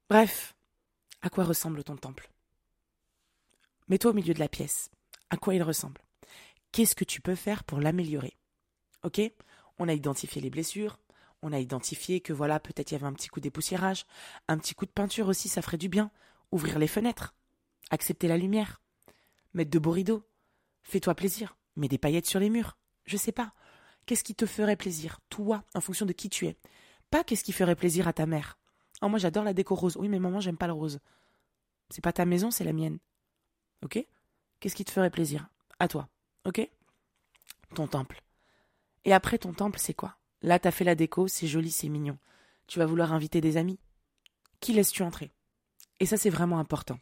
[0.09, 0.55] Bref,
[1.21, 2.29] à quoi ressemble ton temple?
[3.87, 4.89] Mets-toi au milieu de la pièce.
[5.29, 6.01] À quoi il ressemble?
[6.71, 8.37] Qu'est-ce que tu peux faire pour l'améliorer?
[9.03, 9.21] Ok?
[9.77, 10.99] On a identifié les blessures,
[11.41, 14.05] on a identifié que voilà, peut-être il y avait un petit coup dépoussiérage,
[14.47, 16.11] un petit coup de peinture aussi, ça ferait du bien.
[16.51, 17.35] Ouvrir les fenêtres,
[17.89, 18.81] accepter la lumière,
[19.53, 20.27] mettre de beaux rideaux,
[20.83, 23.53] fais-toi plaisir, mets des paillettes sur les murs, je sais pas.
[24.05, 26.57] Qu'est-ce qui te ferait plaisir, toi, en fonction de qui tu es?
[27.09, 28.57] Pas qu'est-ce qui ferait plaisir à ta mère.
[29.01, 29.97] Oh, moi j'adore la déco rose.
[29.97, 30.99] Oui, mais maman, j'aime pas le rose.
[31.89, 32.99] C'est pas ta maison, c'est la mienne.
[33.83, 34.05] Ok?
[34.59, 35.47] Qu'est-ce qui te ferait plaisir?
[35.79, 36.07] À toi.
[36.45, 36.67] Ok?
[37.73, 38.21] Ton temple.
[39.03, 40.17] Et après ton temple, c'est quoi?
[40.41, 42.17] Là, t'as fait la déco, c'est joli, c'est mignon.
[42.67, 43.79] Tu vas vouloir inviter des amis?
[44.59, 45.31] Qui laisses-tu entrer?
[45.99, 46.99] Et ça, c'est vraiment important.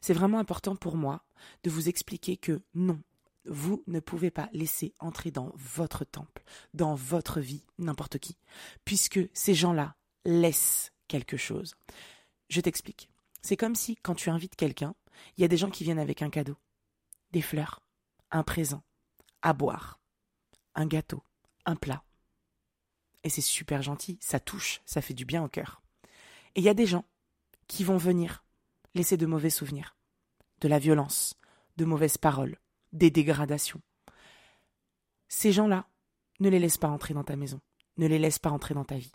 [0.00, 1.22] C'est vraiment important pour moi
[1.62, 3.00] de vous expliquer que non,
[3.44, 6.42] vous ne pouvez pas laisser entrer dans votre temple,
[6.74, 8.36] dans votre vie, n'importe qui,
[8.84, 11.74] puisque ces gens-là laissent quelque chose.
[12.48, 13.10] Je t'explique.
[13.42, 14.94] C'est comme si, quand tu invites quelqu'un,
[15.36, 16.56] il y a des gens qui viennent avec un cadeau,
[17.32, 17.82] des fleurs,
[18.30, 18.82] un présent,
[19.42, 20.00] à boire,
[20.74, 21.22] un gâteau,
[21.64, 22.04] un plat.
[23.24, 25.82] Et c'est super gentil, ça touche, ça fait du bien au cœur.
[26.54, 27.04] Et il y a des gens
[27.66, 28.44] qui vont venir
[28.94, 29.96] laisser de mauvais souvenirs,
[30.60, 31.34] de la violence,
[31.76, 32.58] de mauvaises paroles,
[32.92, 33.80] des dégradations.
[35.28, 35.86] Ces gens-là,
[36.40, 37.60] ne les laisse pas entrer dans ta maison,
[37.96, 39.12] ne les laisse pas entrer dans ta vie.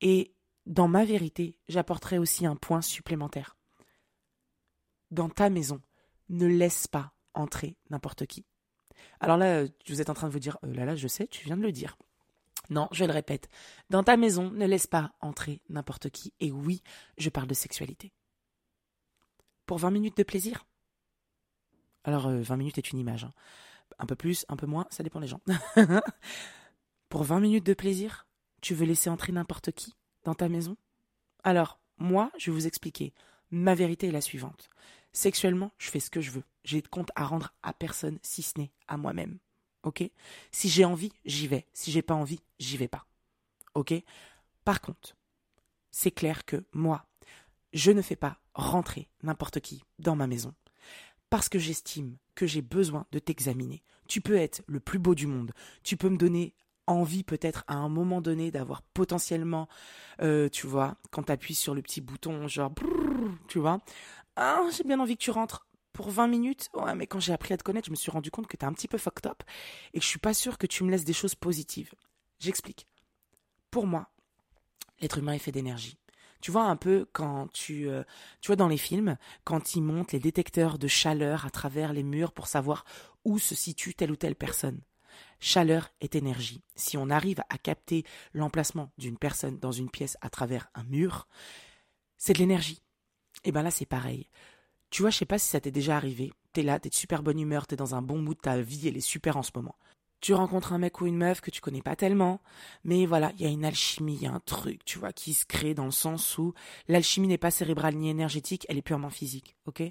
[0.00, 0.34] Et
[0.66, 3.56] dans ma vérité, j'apporterai aussi un point supplémentaire.
[5.10, 5.80] Dans ta maison,
[6.28, 8.44] ne laisse pas entrer n'importe qui.
[9.20, 11.44] Alors là, vous êtes en train de vous dire, euh, là là, je sais, tu
[11.46, 11.96] viens de le dire.
[12.70, 13.48] Non, je le répète.
[13.88, 16.34] Dans ta maison, ne laisse pas entrer n'importe qui.
[16.40, 16.82] Et oui,
[17.16, 18.12] je parle de sexualité.
[19.64, 20.66] Pour 20 minutes de plaisir
[22.08, 23.24] Alors, 20 euh, minutes est une image.
[23.24, 23.34] Hein.
[23.98, 25.42] Un peu plus, un peu moins, ça dépend des gens.
[27.10, 28.26] Pour 20 minutes de plaisir,
[28.62, 29.94] tu veux laisser entrer n'importe qui
[30.24, 30.78] dans ta maison?
[31.44, 33.12] Alors, moi, je vais vous expliquer.
[33.50, 34.70] Ma vérité est la suivante.
[35.12, 36.44] Sexuellement, je fais ce que je veux.
[36.64, 39.36] J'ai de compte à rendre à personne si ce n'est à moi-même.
[39.82, 40.02] Ok?
[40.50, 41.66] Si j'ai envie, j'y vais.
[41.74, 43.04] Si j'ai pas envie, j'y vais pas.
[43.74, 43.92] Ok?
[44.64, 45.14] Par contre,
[45.90, 47.04] c'est clair que moi,
[47.74, 50.54] je ne fais pas rentrer n'importe qui dans ma maison
[51.30, 53.82] parce que j'estime que j'ai besoin de t'examiner.
[54.08, 56.54] Tu peux être le plus beau du monde, tu peux me donner
[56.86, 59.68] envie peut-être à un moment donné d'avoir potentiellement,
[60.22, 62.72] euh, tu vois, quand tu appuies sur le petit bouton, genre,
[63.46, 63.78] tu vois,
[64.36, 66.68] ah, j'ai bien envie que tu rentres pour 20 minutes.
[66.74, 68.64] Ouais, mais quand j'ai appris à te connaître, je me suis rendu compte que tu
[68.64, 69.42] es un petit peu fucked up
[69.92, 71.92] et que je suis pas sûr que tu me laisses des choses positives.
[72.38, 72.86] J'explique.
[73.70, 74.08] Pour moi,
[75.00, 75.97] l'être humain est fait d'énergie.
[76.40, 78.04] Tu vois un peu quand tu, euh,
[78.40, 82.02] tu vois dans les films, quand ils montent les détecteurs de chaleur à travers les
[82.04, 82.84] murs pour savoir
[83.24, 84.80] où se situe telle ou telle personne.
[85.40, 86.62] Chaleur est énergie.
[86.76, 91.26] Si on arrive à capter l'emplacement d'une personne dans une pièce à travers un mur,
[92.16, 92.82] c'est de l'énergie.
[93.44, 94.28] Et ben là, c'est pareil.
[94.90, 96.32] Tu vois, je sais pas si ça t'est déjà arrivé.
[96.52, 98.96] T'es là, t'es de super bonne humeur, t'es dans un bon mood, ta vie, elle
[98.96, 99.76] est super en ce moment.
[100.20, 102.40] Tu rencontres un mec ou une meuf que tu connais pas tellement,
[102.84, 105.32] mais voilà, il y a une alchimie, il y a un truc, tu vois, qui
[105.34, 106.54] se crée dans le sens où
[106.88, 109.82] l'alchimie n'est pas cérébrale ni énergétique, elle est purement physique, ok?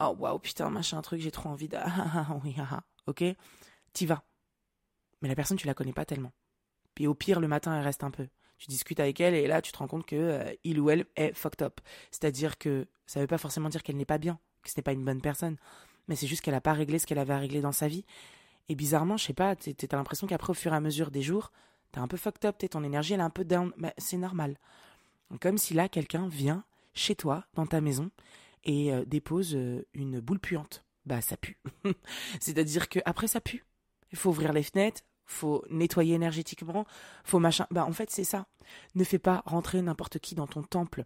[0.00, 1.76] Oh waouh, putain, machin, truc, j'ai trop envie de...
[1.80, 2.56] Ah, ah, ah, oui,
[3.06, 3.24] ok?
[3.92, 4.24] T'y vas.
[5.22, 6.32] Mais la personne, tu la connais pas tellement.
[6.94, 8.28] Puis au pire, le matin, elle reste un peu.
[8.58, 11.06] Tu discutes avec elle et là, tu te rends compte que euh, il ou elle
[11.16, 11.80] est fucked up.
[12.10, 14.92] C'est-à-dire que ça veut pas forcément dire qu'elle n'est pas bien, que ce n'est pas
[14.92, 15.56] une bonne personne,
[16.08, 18.04] mais c'est juste qu'elle a pas réglé ce qu'elle avait à régler dans sa vie
[18.70, 21.50] et bizarrement, je sais pas, t'as l'impression qu'après, au fur et à mesure des jours,
[21.90, 23.72] t'es un peu fucked up, ton énergie, elle est un peu down.
[23.76, 24.56] Mais c'est normal.
[25.40, 26.62] Comme si là, quelqu'un vient
[26.94, 28.12] chez toi, dans ta maison,
[28.62, 30.84] et euh, dépose euh, une boule puante.
[31.04, 31.58] Bah, ça pue.
[32.40, 33.64] C'est-à-dire que après ça pue.
[34.12, 36.86] Il faut ouvrir les fenêtres, faut nettoyer énergétiquement,
[37.24, 37.66] faut machin.
[37.72, 38.46] Bah, en fait, c'est ça.
[38.94, 41.04] Ne fais pas rentrer n'importe qui dans ton temple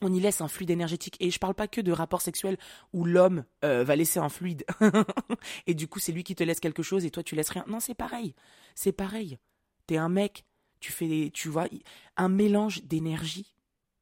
[0.00, 1.16] on y laisse un fluide énergétique.
[1.20, 2.58] Et je parle pas que de rapports sexuels
[2.92, 4.64] où l'homme euh, va laisser un fluide.
[5.66, 7.64] et du coup, c'est lui qui te laisse quelque chose et toi, tu laisses rien.
[7.68, 8.34] Non, c'est pareil.
[8.74, 9.38] C'est pareil.
[9.86, 10.44] T'es un mec,
[10.80, 11.66] tu fais, tu vois,
[12.16, 13.54] un mélange d'énergie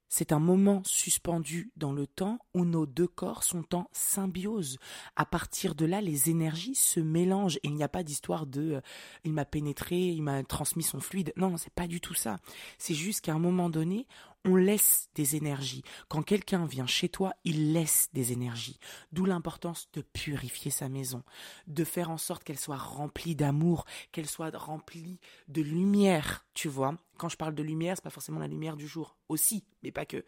[0.09, 4.79] c'est un moment suspendu dans le temps où nos deux corps sont en symbiose.
[5.17, 8.73] À partir de là, les énergies se mélangent et il n'y a pas d'histoire de
[8.73, 8.81] euh,
[9.25, 11.33] il m'a pénétré, il m'a transmis son fluide.
[11.37, 12.39] Non, c'est pas du tout ça.
[12.79, 14.07] C'est juste qu'à un moment donné,
[14.49, 15.83] on laisse des énergies.
[16.09, 18.79] Quand quelqu'un vient chez toi, il laisse des énergies.
[19.13, 21.23] D'où l'importance de purifier sa maison,
[21.67, 26.97] de faire en sorte qu'elle soit remplie d'amour, qu'elle soit remplie de lumière, tu vois.
[27.19, 30.07] Quand je parle de lumière, c'est pas forcément la lumière du jour, aussi, mais pas
[30.07, 30.25] que.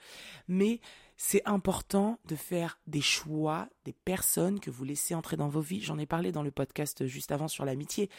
[0.49, 0.81] Mais
[1.17, 5.81] c'est important de faire des choix des personnes que vous laissez entrer dans vos vies.
[5.81, 8.11] J'en ai parlé dans le podcast juste avant sur l'amitié.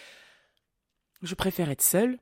[1.22, 2.18] Je préfère être seule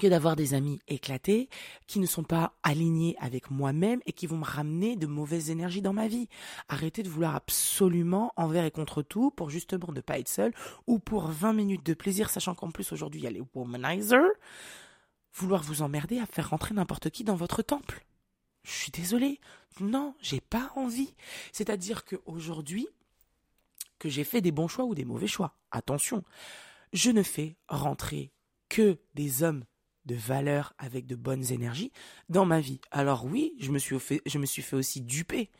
[0.00, 1.48] que d'avoir des amis éclatés
[1.86, 5.82] qui ne sont pas alignés avec moi-même et qui vont me ramener de mauvaises énergies
[5.82, 6.28] dans ma vie.
[6.68, 10.52] Arrêtez de vouloir absolument envers et contre tout pour justement ne pas être seul
[10.86, 14.32] ou pour 20 minutes de plaisir, sachant qu'en plus aujourd'hui il y a les womanizers,
[15.32, 18.04] vouloir vous emmerder à faire rentrer n'importe qui dans votre temple.
[18.64, 19.40] Je suis désolée.
[19.80, 21.14] Non, j'ai pas envie.
[21.52, 22.88] C'est-à-dire qu'aujourd'hui,
[23.98, 25.56] que j'ai fait des bons choix ou des mauvais choix.
[25.70, 26.24] Attention,
[26.92, 28.32] je ne fais rentrer
[28.68, 29.64] que des hommes
[30.06, 31.92] de valeur avec de bonnes énergies
[32.28, 32.80] dans ma vie.
[32.90, 35.50] Alors oui, je me suis fait, je me suis fait aussi duper.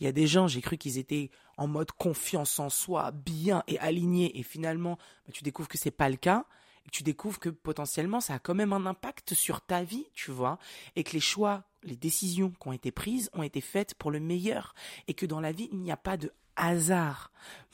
[0.00, 3.62] Il y a des gens, j'ai cru qu'ils étaient en mode confiance en soi, bien
[3.68, 6.46] et alignés, et finalement, bah, tu découvres que c'est pas le cas,
[6.86, 10.30] et tu découvres que potentiellement ça a quand même un impact sur ta vie, tu
[10.30, 10.58] vois,
[10.96, 14.18] et que les choix, les décisions qui ont été prises ont été faites pour le
[14.18, 14.74] meilleur,
[15.06, 17.30] et que dans la vie il n'y a pas de hasard,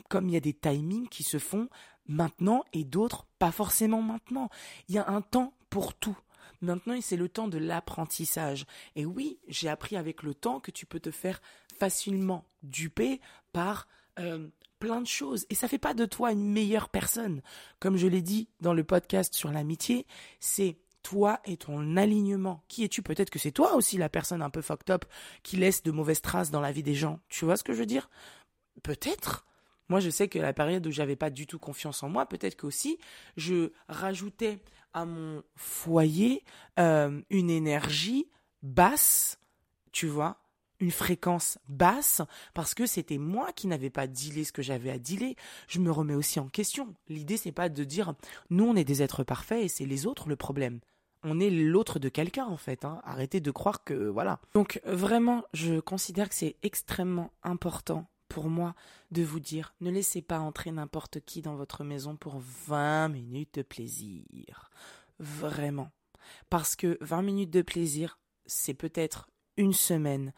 [0.08, 1.68] comme il y a des timings qui se font
[2.06, 4.48] maintenant et d'autres pas forcément maintenant.
[4.88, 6.18] Il y a un temps pour tout.
[6.60, 8.66] Maintenant, c'est le temps de l'apprentissage.
[8.96, 11.40] Et oui, j'ai appris avec le temps que tu peux te faire
[11.78, 13.20] facilement duper
[13.52, 13.86] par
[14.18, 15.46] euh, plein de choses.
[15.50, 17.42] Et ça fait pas de toi une meilleure personne.
[17.78, 20.06] Comme je l'ai dit dans le podcast sur l'amitié,
[20.40, 22.64] c'est toi et ton alignement.
[22.68, 23.02] Qui es-tu?
[23.02, 25.04] Peut-être que c'est toi aussi la personne un peu fucked up
[25.42, 27.20] qui laisse de mauvaises traces dans la vie des gens.
[27.28, 28.10] Tu vois ce que je veux dire?
[28.82, 29.46] Peut-être.
[29.88, 32.56] Moi, je sais que la période où j'avais pas du tout confiance en moi, peut-être
[32.56, 32.98] qu'aussi
[33.36, 34.58] je rajoutais
[34.94, 36.44] à mon foyer
[36.78, 38.28] euh, une énergie
[38.62, 39.38] basse,
[39.92, 40.38] tu vois,
[40.80, 42.22] une fréquence basse,
[42.54, 45.34] parce que c'était moi qui n'avais pas dealé ce que j'avais à dealer.
[45.66, 46.94] Je me remets aussi en question.
[47.08, 48.14] L'idée, c'est pas de dire
[48.50, 50.80] nous, on est des êtres parfaits et c'est les autres le problème.
[51.24, 52.84] On est l'autre de quelqu'un en fait.
[52.84, 53.00] Hein.
[53.04, 54.38] Arrêtez de croire que voilà.
[54.54, 58.74] Donc vraiment, je considère que c'est extrêmement important pour moi
[59.10, 63.54] de vous dire ne laissez pas entrer n'importe qui dans votre maison pour 20 minutes
[63.54, 64.70] de plaisir.
[65.18, 65.90] Vraiment.
[66.50, 70.32] Parce que 20 minutes de plaisir, c'est peut-être une semaine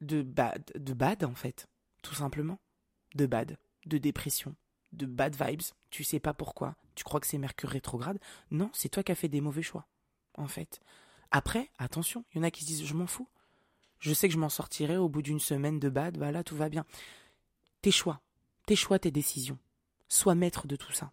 [0.00, 1.68] de bad, de bad en fait,
[2.02, 2.58] tout simplement.
[3.14, 4.54] De bad, de dépression,
[4.92, 5.62] de bad vibes.
[5.90, 6.76] Tu sais pas pourquoi.
[6.94, 8.18] Tu crois que c'est Mercure rétrograde?
[8.50, 9.88] Non, c'est toi qui as fait des mauvais choix,
[10.34, 10.80] en fait.
[11.30, 13.28] Après, attention, il y en a qui se disent je m'en fous.
[13.98, 16.68] Je sais que je m'en sortirai au bout d'une semaine de bad, voilà, tout va
[16.68, 16.84] bien.
[17.82, 18.20] Tes choix,
[18.66, 19.58] tes choix, tes décisions.
[20.08, 21.12] Sois maître de tout ça.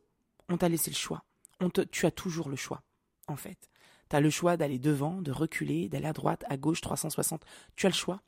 [0.50, 1.24] On t'a laissé le choix.
[1.62, 2.84] On te, tu as toujours le choix,
[3.28, 3.70] en fait.
[4.10, 7.46] Tu as le choix d'aller devant, de reculer, d'aller à droite, à gauche, 360.
[7.76, 8.22] Tu as le choix.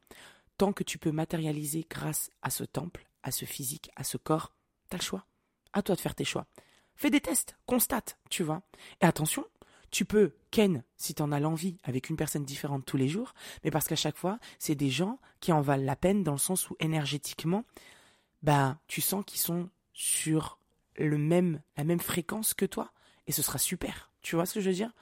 [0.57, 4.53] Tant que tu peux matérialiser grâce à ce temple, à ce physique, à ce corps,
[4.89, 5.25] tu as le choix.
[5.73, 6.47] À toi de faire tes choix.
[6.95, 8.61] Fais des tests, constate, tu vois.
[9.01, 9.45] Et attention,
[9.91, 13.33] tu peux ken si tu en as l'envie avec une personne différente tous les jours,
[13.63, 16.37] mais parce qu'à chaque fois, c'est des gens qui en valent la peine dans le
[16.37, 17.63] sens où énergétiquement,
[18.43, 20.59] bah, tu sens qu'ils sont sur
[20.97, 22.91] le même, la même fréquence que toi,
[23.27, 24.11] et ce sera super.
[24.21, 24.93] Tu vois ce que je veux dire?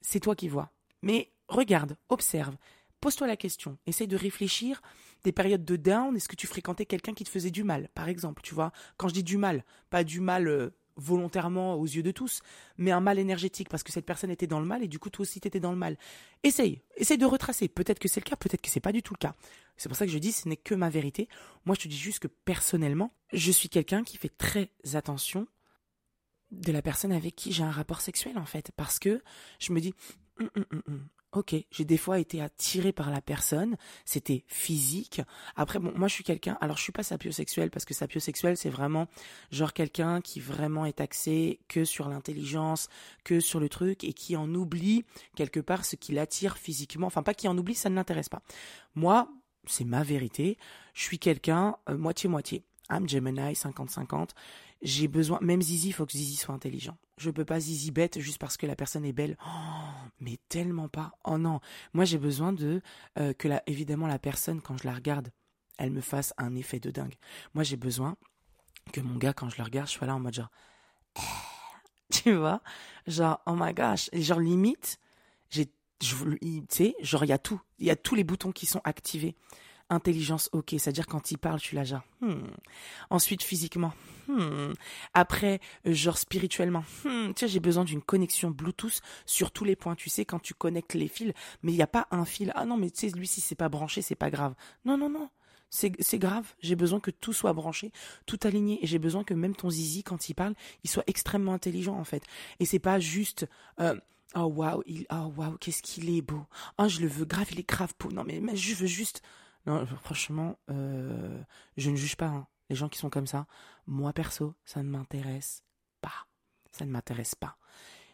[0.00, 0.70] C'est toi qui vois.
[1.02, 2.56] Mais regarde, observe,
[3.00, 4.80] pose-toi la question, essaye de réfléchir
[5.24, 8.08] des périodes de down, est-ce que tu fréquentais quelqu'un qui te faisait du mal, par
[8.08, 12.02] exemple, tu vois Quand je dis du mal, pas du mal euh, volontairement aux yeux
[12.02, 12.40] de tous,
[12.76, 15.10] mais un mal énergétique parce que cette personne était dans le mal et du coup
[15.10, 15.96] toi aussi t'étais dans le mal.
[16.42, 17.68] Essaye, essaye de retracer.
[17.68, 19.34] Peut-être que c'est le cas, peut-être que c'est pas du tout le cas.
[19.76, 21.28] C'est pour ça que je dis ce n'est que ma vérité.
[21.64, 25.46] Moi je te dis juste que personnellement, je suis quelqu'un qui fait très attention
[26.50, 29.22] de la personne avec qui j'ai un rapport sexuel en fait parce que
[29.58, 29.94] je me dis
[30.38, 35.22] hum, hum, hum, Ok, j'ai des fois été attirée par la personne, c'était physique.
[35.56, 38.68] Après, bon, moi je suis quelqu'un, alors je suis pas sapiosexuel parce que sapiosexuel c'est
[38.68, 39.06] vraiment
[39.50, 42.90] genre quelqu'un qui vraiment est axé que sur l'intelligence,
[43.24, 47.06] que sur le truc et qui en oublie quelque part ce qui l'attire physiquement.
[47.06, 48.42] Enfin, pas qui en oublie, ça ne l'intéresse pas.
[48.94, 49.26] Moi,
[49.64, 50.58] c'est ma vérité,
[50.92, 52.62] je suis quelqu'un euh, moitié-moitié.
[52.90, 54.30] I'm Gemini 50-50
[54.82, 56.96] j'ai besoin, même Zizi, il faut que Zizi soit intelligent.
[57.16, 59.36] Je peux pas Zizi bête juste parce que la personne est belle.
[59.46, 61.12] Oh, mais tellement pas.
[61.24, 61.60] Oh non.
[61.92, 62.82] Moi, j'ai besoin de,
[63.18, 65.30] euh, que la, évidemment, la personne, quand je la regarde,
[65.78, 67.14] elle me fasse un effet de dingue.
[67.54, 68.16] Moi, j'ai besoin
[68.92, 70.50] que mon gars, quand je le regarde, je sois là en mode genre,
[72.10, 72.60] tu vois,
[73.06, 74.98] genre, oh my gosh, et genre limite,
[75.48, 75.66] j'ai,
[76.00, 76.16] tu
[76.68, 79.36] sais, genre, il y a tout, il y a tous les boutons qui sont activés.
[79.92, 82.02] Intelligence, ok, c'est-à-dire quand il parle, tu l'as déjà.
[82.22, 82.46] Hmm.
[83.10, 83.92] Ensuite, physiquement.
[84.26, 84.72] Hmm.
[85.12, 86.82] Après, euh, genre spirituellement.
[87.04, 87.34] Hmm.
[87.36, 89.94] Tu j'ai besoin d'une connexion Bluetooth sur tous les points.
[89.94, 92.52] Tu sais, quand tu connectes les fils, mais il n'y a pas un fil.
[92.54, 94.54] Ah non, mais tu sais, lui, si c'est pas branché, c'est pas grave.
[94.86, 95.28] Non, non, non.
[95.68, 96.54] C'est grave.
[96.60, 97.92] J'ai besoin que tout soit branché,
[98.24, 98.82] tout aligné.
[98.82, 102.04] Et j'ai besoin que même ton zizi, quand il parle, il soit extrêmement intelligent, en
[102.04, 102.24] fait.
[102.60, 103.46] Et c'est pas juste.
[103.78, 103.94] Euh,
[104.34, 106.46] oh waouh, il, oh waouh, qu'est-ce qu'il est beau.
[106.78, 108.10] Oh, je le veux grave, il est grave beau.
[108.10, 109.22] Non, mais, mais je veux juste
[109.66, 111.42] non, franchement, euh,
[111.76, 112.46] je ne juge pas hein.
[112.68, 113.46] les gens qui sont comme ça.
[113.86, 115.62] Moi, perso, ça ne m'intéresse
[116.00, 116.26] pas.
[116.72, 117.56] Ça ne m'intéresse pas.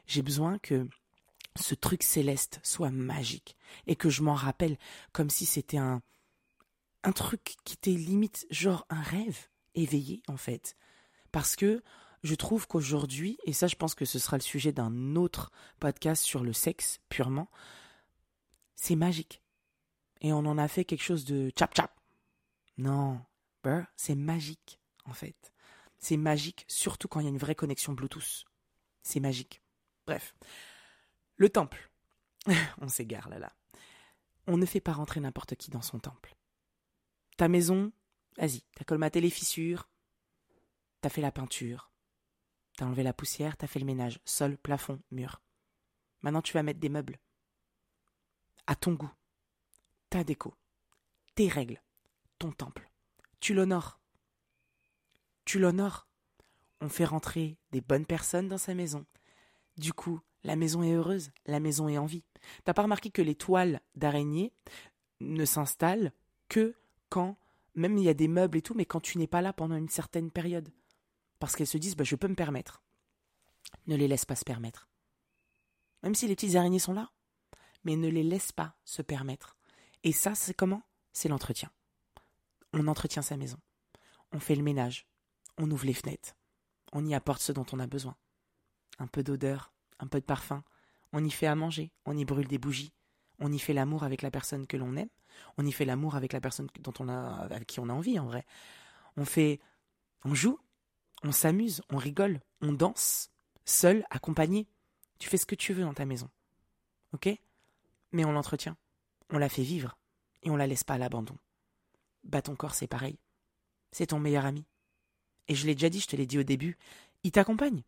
[0.07, 0.87] J'ai besoin que
[1.57, 3.57] ce truc céleste soit magique
[3.87, 4.79] et que je m'en rappelle
[5.13, 6.03] comme si c'était un,
[7.03, 10.77] un truc qui était limite genre un rêve éveillé en fait.
[11.33, 11.83] Parce que
[12.23, 16.25] je trouve qu'aujourd'hui, et ça je pense que ce sera le sujet d'un autre podcast
[16.25, 17.51] sur le sexe purement,
[18.75, 19.43] c'est magique
[20.21, 21.93] et on en a fait quelque chose de chap chap.
[22.77, 23.21] Non,
[23.97, 25.53] c'est magique en fait.
[25.99, 28.45] C'est magique, surtout quand il y a une vraie connexion Bluetooth.
[29.03, 29.63] C'est magique.
[30.07, 30.35] Bref,
[31.37, 31.91] le temple.
[32.81, 33.53] on s'égare là là.
[34.47, 36.37] On ne fait pas rentrer n'importe qui dans son temple.
[37.37, 37.93] Ta maison,
[38.37, 39.89] vas-y, t'as colmaté les fissures,
[41.01, 41.91] t'as fait la peinture,
[42.77, 45.43] t'as enlevé la poussière, t'as fait le ménage, sol, plafond, mur.
[46.23, 47.19] Maintenant tu vas mettre des meubles.
[48.67, 49.13] À ton goût
[50.11, 50.55] ta déco,
[51.35, 51.83] tes règles,
[52.39, 52.91] ton temple.
[53.41, 54.01] Tu l'honores.
[55.45, 56.07] Tu l'honores.
[56.81, 59.05] On fait rentrer des bonnes personnes dans sa maison.
[59.77, 62.25] Du coup, la maison est heureuse, la maison est en vie.
[62.65, 64.53] T'as pas remarqué que les toiles d'araignée
[65.21, 66.13] ne s'installent
[66.49, 66.75] que
[67.09, 67.37] quand,
[67.75, 69.77] même il y a des meubles et tout, mais quand tu n'es pas là pendant
[69.77, 70.71] une certaine période?
[71.39, 72.83] Parce qu'elles se disent, bah, je peux me permettre.
[73.87, 74.89] Ne les laisse pas se permettre.
[76.03, 77.11] Même si les petites araignées sont là,
[77.85, 79.58] mais ne les laisse pas se permettre.
[80.05, 80.83] Et ça, c'est comment?
[81.13, 81.71] C'est l'entretien.
[82.73, 83.59] On entretient sa maison.
[84.33, 85.07] On fait le ménage.
[85.57, 86.37] On ouvre les fenêtres.
[86.93, 88.17] On y apporte ce dont on a besoin.
[88.99, 90.63] Un peu d'odeur, un peu de parfum.
[91.13, 91.93] On y fait à manger.
[92.05, 92.93] On y brûle des bougies.
[93.41, 95.09] On y fait l'amour avec la personne que l'on aime.
[95.57, 98.45] On y fait l'amour avec la personne dont avec qui on a envie, en vrai.
[99.17, 99.61] On fait,
[100.25, 100.59] on joue,
[101.23, 103.31] on s'amuse, on rigole, on danse,
[103.65, 104.69] seul, accompagné.
[105.19, 106.29] Tu fais ce que tu veux dans ta maison.
[107.13, 107.29] Ok?
[108.13, 108.77] Mais on l'entretient
[109.31, 109.99] on la fait vivre
[110.43, 111.37] et on la laisse pas à l'abandon.
[112.25, 113.19] Bah ton corps c'est pareil.
[113.93, 114.67] C'est ton meilleur ami.
[115.49, 116.77] Et je l'ai déjà dit, je te l'ai dit au début,
[117.23, 117.83] il t'accompagne.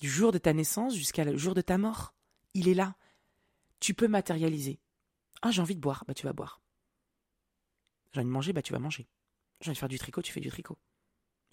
[0.00, 2.14] Du jour de ta naissance jusqu'à jour de ta mort.
[2.54, 2.96] Il est là.
[3.80, 4.80] Tu peux matérialiser.
[5.42, 6.60] Ah, j'ai envie de boire, bah tu vas boire.
[8.12, 9.06] J'ai envie de manger, bah tu vas manger.
[9.60, 10.78] J'ai envie de faire du tricot, tu fais du tricot.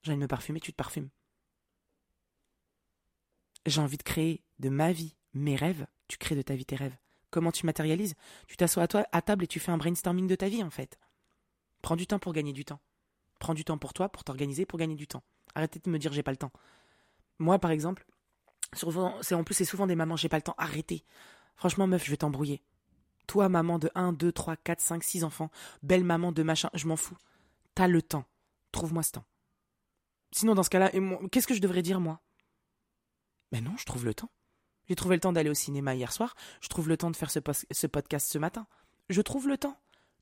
[0.03, 1.09] J'ai envie de me parfumer, tu te parfumes.
[3.65, 6.75] J'ai envie de créer de ma vie mes rêves, tu crées de ta vie tes
[6.75, 6.97] rêves.
[7.31, 8.15] Comment tu matérialises
[8.47, 10.99] Tu t'assois à table et tu fais un brainstorming de ta vie en fait.
[11.81, 12.79] Prends du temps pour gagner du temps.
[13.39, 15.23] Prends du temps pour toi, pour t'organiser, pour gagner du temps.
[15.55, 16.51] Arrêtez de me dire j'ai pas le temps.
[17.39, 18.05] Moi par exemple,
[18.73, 20.55] c'est en plus c'est souvent des mamans j'ai pas le temps.
[20.57, 21.03] Arrêtez.
[21.55, 22.61] Franchement meuf, je vais t'embrouiller.
[23.27, 25.49] Toi maman de 1, 2, 3, 4, 5, 6 enfants,
[25.83, 27.17] belle maman de machin, je m'en fous.
[27.75, 28.25] T'as le temps.
[28.73, 29.25] Trouve-moi ce temps.
[30.31, 30.91] Sinon dans ce cas-là,
[31.31, 32.19] qu'est-ce que je devrais dire moi?
[33.51, 34.29] Ben non, je trouve le temps.
[34.91, 36.35] J'ai trouvé le temps d'aller au cinéma hier soir.
[36.59, 37.39] Je trouve le temps de faire ce,
[37.87, 38.67] podcast ce matin.
[39.07, 39.77] Je trouve le temps.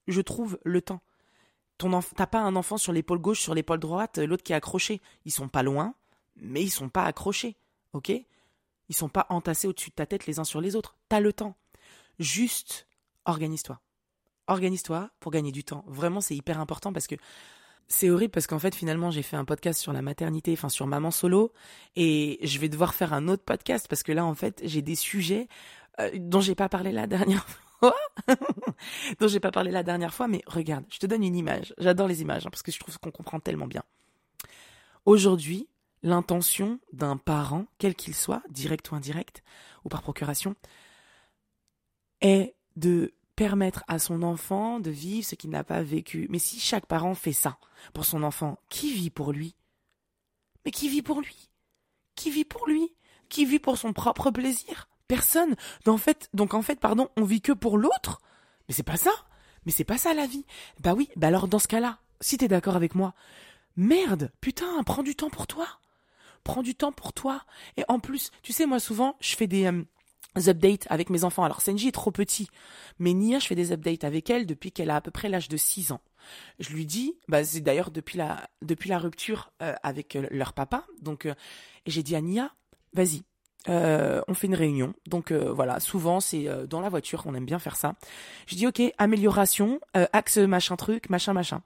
[0.07, 1.01] Je trouve le temps.
[1.79, 5.01] T'as pas un enfant sur l'épaule gauche, sur l'épaule droite, l'autre qui est accroché.
[5.25, 5.95] Ils sont pas loin,
[6.35, 7.57] mais ils sont pas accrochés.
[7.93, 8.09] Ok?
[8.09, 10.95] Ils sont pas entassés au-dessus de ta tête les uns sur les autres.
[11.07, 11.55] T'as le temps.
[12.19, 12.85] Juste
[13.25, 13.79] organise-toi.
[14.45, 15.83] Organise-toi pour gagner du temps.
[15.87, 17.15] Vraiment, c'est hyper important parce que
[17.89, 20.87] c'est horrible parce qu'en fait finalement j'ai fait un podcast sur la maternité, enfin sur
[20.87, 21.51] maman solo,
[21.95, 24.95] et je vais devoir faire un autre podcast parce que là en fait j'ai des
[24.95, 25.47] sujets
[25.99, 27.45] euh, dont j'ai pas parlé la dernière
[27.79, 27.95] fois,
[29.19, 31.73] dont j'ai pas parlé la dernière fois, mais regarde, je te donne une image.
[31.77, 33.83] J'adore les images hein, parce que je trouve qu'on comprend tellement bien.
[35.05, 35.67] Aujourd'hui,
[36.03, 39.43] l'intention d'un parent, quel qu'il soit, direct ou indirect,
[39.83, 40.55] ou par procuration,
[42.21, 46.27] est de permettre à son enfant de vivre ce qu'il n'a pas vécu.
[46.29, 47.57] Mais si chaque parent fait ça
[47.93, 49.55] pour son enfant, qui vit pour lui?
[50.65, 51.49] Mais qui vit pour lui?
[52.15, 52.93] Qui vit pour lui?
[53.29, 54.89] Qui vit pour son propre plaisir?
[55.07, 55.55] Personne.
[55.85, 58.19] Donc en fait, pardon, on vit que pour l'autre
[58.67, 59.11] Mais c'est pas ça.
[59.65, 60.45] Mais c'est pas ça la vie.
[60.81, 63.13] Bah oui, bah alors dans ce cas-là, si t'es d'accord avec moi,
[63.77, 65.65] merde, putain, prends du temps pour toi.
[66.43, 67.45] Prends du temps pour toi.
[67.77, 69.85] Et en plus, tu sais, moi souvent, je fais des, euh,
[70.35, 71.43] updates avec mes enfants.
[71.43, 72.47] Alors Senji est trop petit,
[72.99, 75.49] mais Nia, je fais des updates avec elle depuis qu'elle a à peu près l'âge
[75.49, 76.01] de 6 ans.
[76.59, 80.53] Je lui dis, bah c'est d'ailleurs depuis la depuis la rupture euh, avec euh, leur
[80.53, 80.85] papa.
[81.01, 81.33] Donc euh,
[81.85, 82.53] j'ai dit à Nia,
[82.93, 83.23] vas-y,
[83.67, 84.93] on fait une réunion.
[85.07, 87.95] Donc voilà, souvent c'est dans la voiture, on aime bien faire ça.
[88.47, 91.61] Je dis ok, amélioration, axe machin truc, machin machin.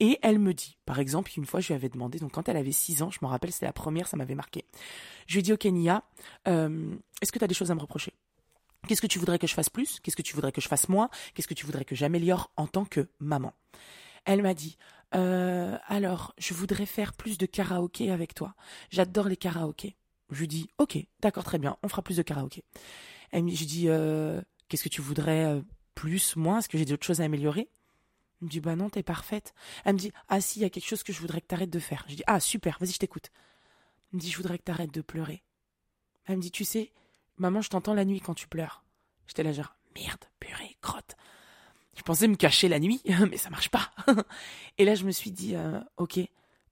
[0.00, 2.56] Et elle me dit, par exemple, une fois, je lui avais demandé, donc quand elle
[2.56, 4.64] avait 6 ans, je me rappelle, c'était la première, ça m'avait marqué.
[5.26, 6.02] Je lui ai dit, ok, Nia,
[6.48, 8.14] euh, est-ce que tu as des choses à me reprocher?
[8.88, 10.00] Qu'est-ce que tu voudrais que je fasse plus?
[10.00, 11.10] Qu'est-ce que tu voudrais que je fasse moins?
[11.34, 13.52] Qu'est-ce que tu voudrais que j'améliore en tant que maman?
[14.24, 14.78] Elle m'a dit,
[15.14, 18.54] euh, alors, je voudrais faire plus de karaoké avec toi.
[18.88, 19.96] J'adore les karaokés.
[20.30, 22.64] Je lui dis, ok, d'accord, très bien, on fera plus de karaoké.
[23.32, 25.60] Elle je dis, euh, qu'est-ce que tu voudrais
[25.94, 26.60] plus, moins?
[26.60, 27.68] Est-ce que j'ai d'autres choses à améliorer?
[28.40, 29.54] Elle me dit bah non, t'es parfaite.
[29.84, 31.70] Elle me dit ah si, il y a quelque chose que je voudrais que t'arrêtes
[31.70, 32.04] de faire.
[32.08, 33.30] Je dis ah super, vas-y, je t'écoute.
[34.12, 35.42] Elle me dit je voudrais que t'arrêtes de pleurer.
[36.24, 36.92] Elle me dit tu sais,
[37.36, 38.84] maman, je t'entends la nuit quand tu pleures.
[39.26, 41.16] J'étais là genre merde, purée, crotte.
[41.96, 43.90] Je pensais me cacher la nuit, mais ça marche pas.
[44.78, 46.20] Et là je me suis dit euh, ok,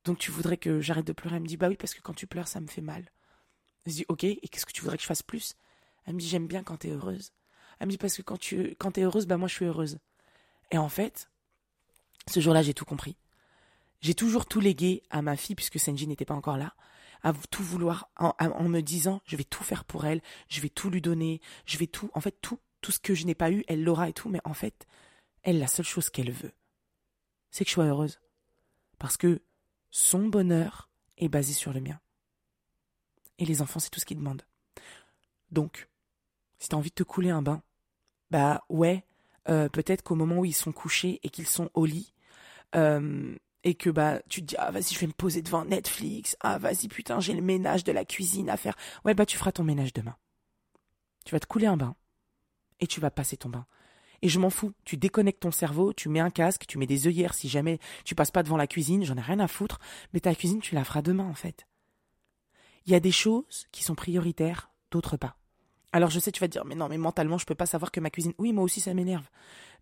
[0.04, 1.36] donc tu voudrais que j'arrête de pleurer?
[1.36, 3.04] Elle me dit bah oui parce que quand tu pleures ça me fait mal.
[3.86, 5.54] Je dis ok, et qu'est-ce que tu voudrais que je fasse plus?
[6.06, 7.32] Elle me dit j'aime bien quand t'es heureuse.
[7.78, 9.98] Elle me dit parce que quand tu quand t'es heureuse, bah moi je suis heureuse.
[10.70, 11.28] Et en fait,
[12.28, 13.16] ce jour-là, j'ai tout compris.
[14.00, 16.74] J'ai toujours tout légué à ma fille, puisque Senji n'était pas encore là,
[17.22, 20.90] à tout vouloir, en, me disant, je vais tout faire pour elle, je vais tout
[20.90, 23.64] lui donner, je vais tout, en fait, tout, tout ce que je n'ai pas eu,
[23.66, 24.86] elle l'aura et tout, mais en fait,
[25.42, 26.52] elle, la seule chose qu'elle veut,
[27.50, 28.20] c'est que je sois heureuse.
[28.98, 29.42] Parce que
[29.90, 32.00] son bonheur est basé sur le mien.
[33.38, 34.44] Et les enfants, c'est tout ce qu'ils demandent.
[35.50, 35.88] Donc,
[36.58, 37.62] si t'as envie de te couler un bain,
[38.30, 39.04] bah ouais,
[39.48, 42.12] euh, peut-être qu'au moment où ils sont couchés et qu'ils sont au lit,
[42.74, 46.36] euh, et que bah tu te dis ah vas-y je vais me poser devant Netflix.
[46.40, 48.76] Ah vas-y putain j'ai le ménage de la cuisine à faire.
[49.04, 50.16] Ouais bah tu feras ton ménage demain.
[51.24, 51.96] Tu vas te couler un bain.
[52.80, 53.66] Et tu vas passer ton bain.
[54.22, 54.72] Et je m'en fous.
[54.84, 58.14] Tu déconnectes ton cerveau tu mets un casque tu mets des œillères si jamais tu
[58.14, 59.04] passes pas devant la cuisine.
[59.04, 59.80] J'en ai rien à foutre.
[60.12, 61.66] Mais ta cuisine tu la feras demain en fait.
[62.86, 65.36] Il y a des choses qui sont prioritaires d'autres pas.
[65.92, 68.00] Alors je sais tu vas dire mais non mais mentalement je peux pas savoir que
[68.00, 69.28] ma cuisine oui moi aussi ça m'énerve.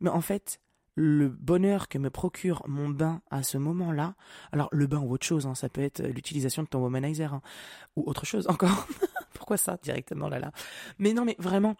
[0.01, 0.61] Mais en fait
[0.97, 4.15] le bonheur que me procure mon bain à ce moment-là,
[4.51, 7.43] alors le bain ou autre chose, hein, ça peut être l'utilisation de ton womanizer hein,
[7.95, 8.89] ou autre chose encore.
[9.35, 10.53] Pourquoi ça directement là là?
[10.99, 11.77] Mais non, mais vraiment,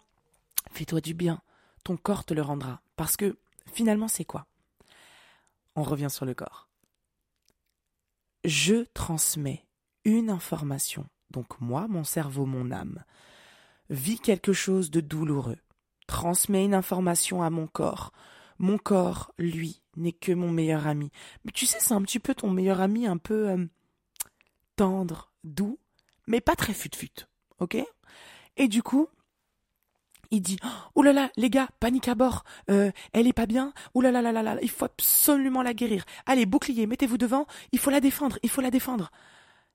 [0.71, 1.41] fais-toi du bien.
[1.83, 2.81] Ton corps te le rendra.
[2.95, 4.45] Parce que finalement, c'est quoi?
[5.75, 6.69] On revient sur le corps.
[8.45, 9.65] Je transmets
[10.05, 13.03] une information, donc moi, mon cerveau, mon âme,
[13.89, 15.57] vit quelque chose de douloureux,
[16.05, 18.11] transmet une information à mon corps
[18.59, 21.11] mon corps, lui, n'est que mon meilleur ami.
[21.43, 23.65] Mais tu sais, c'est un petit peu ton meilleur ami, un peu euh,
[24.75, 25.79] tendre, doux,
[26.27, 27.27] mais pas très fut-fut.
[27.59, 27.77] Ok?
[28.57, 29.07] Et du coup,
[30.31, 30.57] il dit
[30.95, 34.11] Oh là là, les gars, panique à bord, euh, elle est pas bien, oh là
[34.11, 36.05] là là là là, il faut absolument la guérir.
[36.25, 39.11] Allez, bouclier, mettez-vous devant, il faut la défendre, il faut la défendre.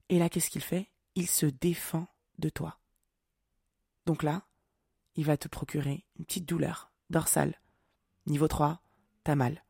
[0.09, 0.91] Et là, qu'est-ce qu'il fait?
[1.14, 2.07] Il se défend
[2.39, 2.78] de toi.
[4.07, 4.43] Donc là,
[5.14, 7.55] il va te procurer une petite douleur dorsale
[8.27, 8.81] Niveau 3,
[9.25, 9.64] t'as mal.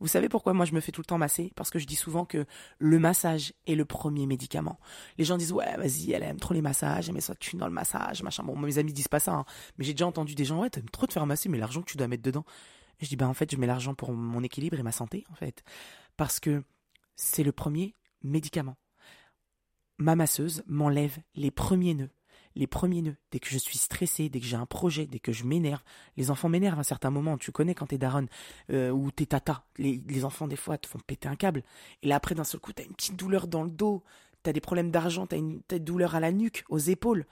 [0.00, 1.52] Vous savez pourquoi moi je me fais tout le temps masser?
[1.56, 2.46] Parce que je dis souvent que
[2.78, 4.78] le massage est le premier médicament.
[5.16, 7.66] Les gens disent ouais vas-y elle aime trop les massages, elle met sa thune dans
[7.66, 8.44] le massage, machin.
[8.44, 9.44] Bon mes amis disent pas ça, hein.
[9.76, 11.90] mais j'ai déjà entendu des gens ouais t'aimes trop te faire masser, mais l'argent que
[11.90, 12.44] tu dois mettre dedans.
[13.00, 15.34] Je dis bah en fait je mets l'argent pour mon équilibre et ma santé en
[15.34, 15.64] fait,
[16.16, 16.62] parce que
[17.16, 18.76] c'est le premier médicament.
[19.96, 22.10] Ma masseuse m'enlève les premiers nœuds
[22.58, 25.32] les premiers nœuds, dès que je suis stressé, dès que j'ai un projet, dès que
[25.32, 25.82] je m'énerve,
[26.16, 28.28] les enfants m'énervent à un certain moment, tu connais quand t'es daronne
[28.70, 31.62] euh, ou t'es tata, les, les, enfants des fois te font péter un câble,
[32.02, 34.02] et là après d'un seul coup t'as une petite douleur dans le dos,
[34.42, 37.26] t'as des problèmes d'argent, t'as une, as douleur à la nuque, aux épaules.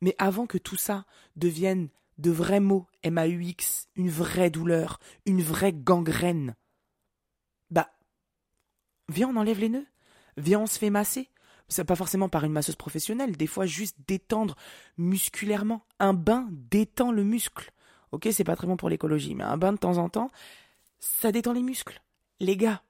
[0.00, 1.88] Mais avant que tout ça devienne
[2.18, 6.54] de vrais mots M-A-U-X, une vraie douleur, une vraie gangrène,
[7.70, 7.90] bah,
[9.08, 9.86] Viens, on enlève les nœuds.
[10.36, 11.28] Viens, on se fait masser.
[11.68, 14.56] C'est pas forcément par une masseuse professionnelle, des fois juste détendre
[14.98, 15.84] musculairement.
[15.98, 17.72] Un bain détend le muscle.
[18.12, 20.30] Ok, c'est pas très bon pour l'écologie, mais un bain de temps en temps,
[21.00, 22.00] ça détend les muscles.
[22.38, 22.82] Les gars,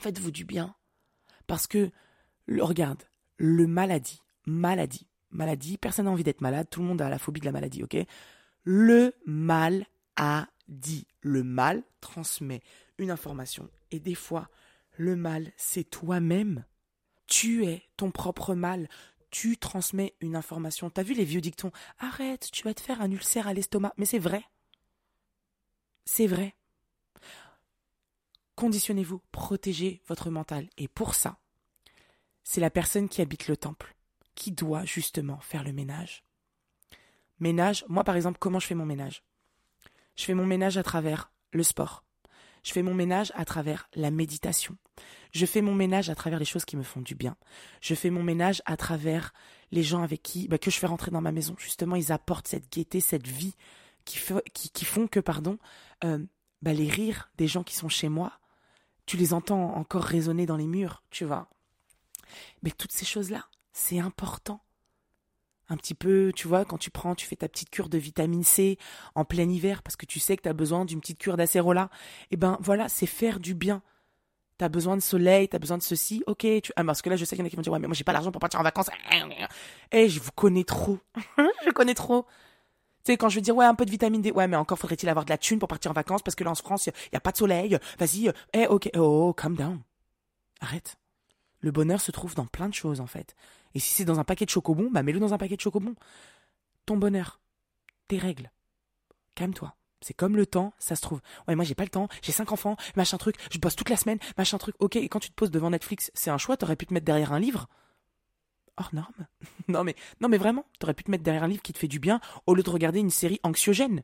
[0.00, 0.74] faites-vous du bien.
[1.46, 1.90] Parce que,
[2.48, 3.02] regarde,
[3.36, 7.40] le maladie, maladie, maladie, personne n'a envie d'être malade, tout le monde a la phobie
[7.40, 7.96] de la maladie, ok?
[8.64, 9.86] Le mal
[10.16, 11.06] a dit.
[11.20, 12.62] Le mal transmet
[12.98, 13.70] une information.
[13.90, 14.48] Et des fois,
[14.96, 16.64] le mal, c'est toi-même.
[17.26, 18.88] Tu es ton propre mal.
[19.30, 20.90] Tu transmets une information.
[20.90, 21.72] T'as vu les vieux dictons?
[21.98, 23.92] Arrête, tu vas te faire un ulcère à l'estomac.
[23.96, 24.44] Mais c'est vrai.
[26.04, 26.54] C'est vrai.
[28.54, 30.68] Conditionnez-vous, protégez votre mental.
[30.78, 31.38] Et pour ça,
[32.42, 33.96] c'est la personne qui habite le temple
[34.36, 36.24] qui doit justement faire le ménage.
[37.40, 39.24] Ménage, moi par exemple, comment je fais mon ménage?
[40.14, 42.05] Je fais mon ménage à travers le sport.
[42.66, 44.76] Je fais mon ménage à travers la méditation.
[45.30, 47.36] Je fais mon ménage à travers les choses qui me font du bien.
[47.80, 49.32] Je fais mon ménage à travers
[49.70, 51.54] les gens avec qui bah, que je fais rentrer dans ma maison.
[51.58, 53.54] Justement, ils apportent cette gaieté, cette vie
[54.04, 54.18] qui,
[54.84, 55.58] font que, pardon,
[56.02, 56.18] euh,
[56.60, 58.32] bah, les rires des gens qui sont chez moi,
[59.06, 61.48] tu les entends encore résonner dans les murs, tu vois.
[62.64, 64.60] Mais toutes ces choses-là, c'est important.
[65.68, 68.44] Un petit peu, tu vois, quand tu prends, tu fais ta petite cure de vitamine
[68.44, 68.78] C
[69.16, 71.90] en plein hiver parce que tu sais que tu as besoin d'une petite cure d'acérola.
[72.30, 73.82] Eh ben voilà, c'est faire du bien.
[74.58, 76.46] T'as besoin de soleil, t'as besoin de ceci, ok.
[76.62, 76.72] Tu...
[76.76, 77.88] Ah, parce que là, je sais qu'il y en a qui vont dire, ouais, mais
[77.88, 78.88] moi, j'ai pas l'argent pour partir en vacances.
[79.92, 80.98] Eh, je vous connais trop.
[81.66, 82.24] je connais trop.
[83.04, 84.78] Tu sais, quand je veux dire, ouais, un peu de vitamine D, ouais, mais encore
[84.78, 86.92] faudrait-il avoir de la thune pour partir en vacances parce que là, en France, il
[87.12, 87.78] n'y a, pas de soleil.
[87.98, 89.82] Vas-y, eh, ok, oh, calm down.
[90.60, 90.96] Arrête.
[91.60, 93.34] Le bonheur se trouve dans plein de choses, en fait.
[93.76, 95.94] Et si c'est dans un paquet de chocobons, bah mets-le dans un paquet de chocobons.
[96.86, 97.42] Ton bonheur,
[98.08, 98.50] tes règles.
[99.34, 99.76] Calme-toi.
[100.00, 101.20] C'est comme le temps, ça se trouve.
[101.46, 103.98] Ouais, moi j'ai pas le temps, j'ai cinq enfants, machin truc, je bosse toute la
[103.98, 104.74] semaine, machin truc.
[104.78, 107.04] Ok, et quand tu te poses devant Netflix, c'est un choix, t'aurais pu te mettre
[107.04, 107.68] derrière un livre.
[108.78, 109.26] Hors norme.
[109.68, 111.86] non mais, non mais vraiment, t'aurais pu te mettre derrière un livre qui te fait
[111.86, 114.02] du bien au lieu de regarder une série anxiogène.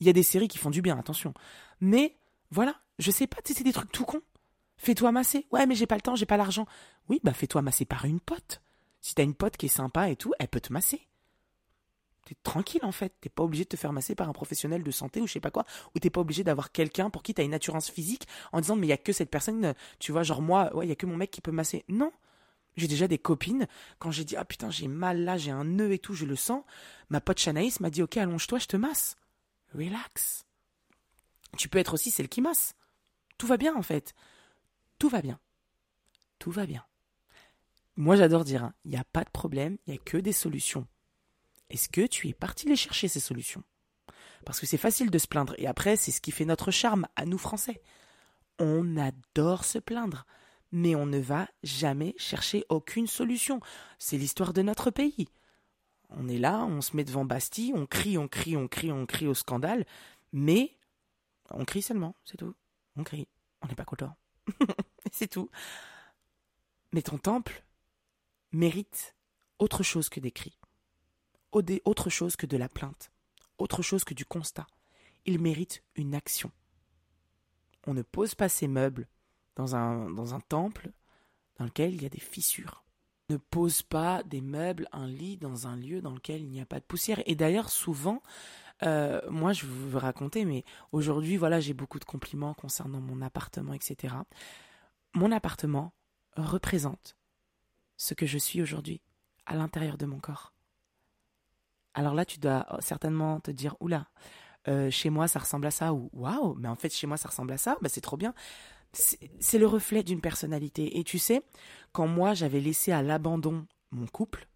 [0.00, 1.32] Il y a des séries qui font du bien, attention.
[1.80, 2.14] Mais,
[2.50, 4.20] voilà, je sais pas, c'est des trucs tout cons.
[4.80, 5.46] Fais-toi masser.
[5.52, 6.64] Ouais, mais j'ai pas le temps, j'ai pas l'argent.
[7.10, 8.62] Oui, bah fais-toi masser par une pote.
[9.02, 11.06] Si t'as une pote qui est sympa et tout, elle peut te masser.
[12.24, 13.12] T'es tranquille en fait.
[13.20, 15.40] T'es pas obligé de te faire masser par un professionnel de santé ou je sais
[15.40, 15.66] pas quoi.
[15.94, 18.86] Ou t'es pas obligé d'avoir quelqu'un pour qui t'as une assurance physique en disant mais
[18.86, 21.04] il y a que cette personne, tu vois, genre moi, ouais, il y a que
[21.04, 21.84] mon mec qui peut masser.
[21.88, 22.10] Non.
[22.78, 23.66] J'ai déjà des copines,
[23.98, 26.36] quand j'ai dit ah putain j'ai mal là, j'ai un nœud et tout, je le
[26.36, 26.64] sens,
[27.10, 29.16] ma pote Chanaïs m'a dit ok allonge-toi, je te masse.
[29.74, 30.46] Relax.
[31.58, 32.74] Tu peux être aussi celle qui masse.
[33.36, 34.14] Tout va bien en fait
[35.00, 35.40] tout va bien.
[36.38, 36.84] Tout va bien.
[37.96, 40.32] Moi, j'adore dire, hein, il n'y a pas de problème, il n'y a que des
[40.32, 40.86] solutions.
[41.70, 43.64] Est-ce que tu es parti les chercher, ces solutions?
[44.44, 45.54] Parce que c'est facile de se plaindre.
[45.56, 47.80] Et après, c'est ce qui fait notre charme à nous Français.
[48.58, 50.26] On adore se plaindre.
[50.70, 53.60] Mais on ne va jamais chercher aucune solution.
[53.98, 55.28] C'est l'histoire de notre pays.
[56.10, 59.06] On est là, on se met devant Bastille, on crie, on crie, on crie, on
[59.06, 59.86] crie au scandale.
[60.32, 60.76] Mais
[61.50, 62.54] on crie seulement, c'est tout.
[62.96, 63.28] On crie.
[63.62, 64.14] On n'est pas content.
[65.12, 65.50] c'est tout.
[66.92, 67.64] Mais ton temple
[68.52, 69.14] mérite
[69.58, 70.58] autre chose que des cris,
[71.52, 73.12] autre chose que de la plainte,
[73.58, 74.66] autre chose que du constat.
[75.26, 76.50] Il mérite une action.
[77.86, 79.06] On ne pose pas ses meubles
[79.56, 80.90] dans un, temple
[81.58, 82.84] dans lequel il y a des fissures.
[83.28, 86.66] ne pose pas des meubles, un lit dans un lieu dans lequel il n'y a
[86.66, 87.22] pas de poussière.
[87.26, 88.22] Et d'ailleurs, souvent,
[88.82, 93.74] euh, moi, je veux raconter, mais aujourd'hui, voilà, j'ai beaucoup de compliments concernant mon appartement,
[93.74, 94.14] etc
[95.14, 95.92] mon appartement
[96.36, 97.16] représente
[97.96, 99.02] ce que je suis aujourd'hui
[99.46, 100.54] à l'intérieur de mon corps.
[101.94, 104.08] Alors là, tu dois certainement te dire, oula,
[104.68, 107.28] euh, chez moi ça ressemble à ça, ou waouh, mais en fait chez moi ça
[107.28, 108.34] ressemble à ça, bah, c'est trop bien.
[108.92, 110.98] C'est le reflet d'une personnalité.
[110.98, 111.42] Et tu sais,
[111.92, 114.48] quand moi j'avais laissé à l'abandon mon couple,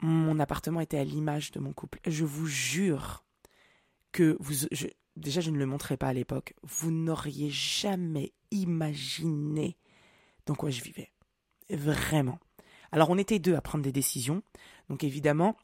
[0.00, 1.98] mon appartement était à l'image de mon couple.
[2.06, 3.24] Je vous jure
[4.12, 4.66] que vous,
[5.16, 9.76] déjà je ne le montrais pas à l'époque, vous n'auriez jamais imaginé
[10.46, 11.10] dans quoi je vivais.
[11.70, 12.38] Vraiment.
[12.92, 14.42] Alors on était deux à prendre des décisions,
[14.88, 15.56] donc évidemment,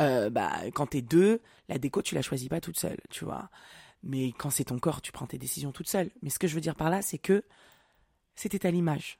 [0.00, 3.50] euh, bah, quand t'es deux, la déco tu la choisis pas toute seule, tu vois.
[4.02, 6.10] Mais quand c'est ton corps, tu prends tes décisions toute seule.
[6.22, 7.42] Mais ce que je veux dire par là, c'est que
[8.34, 9.18] c'était à l'image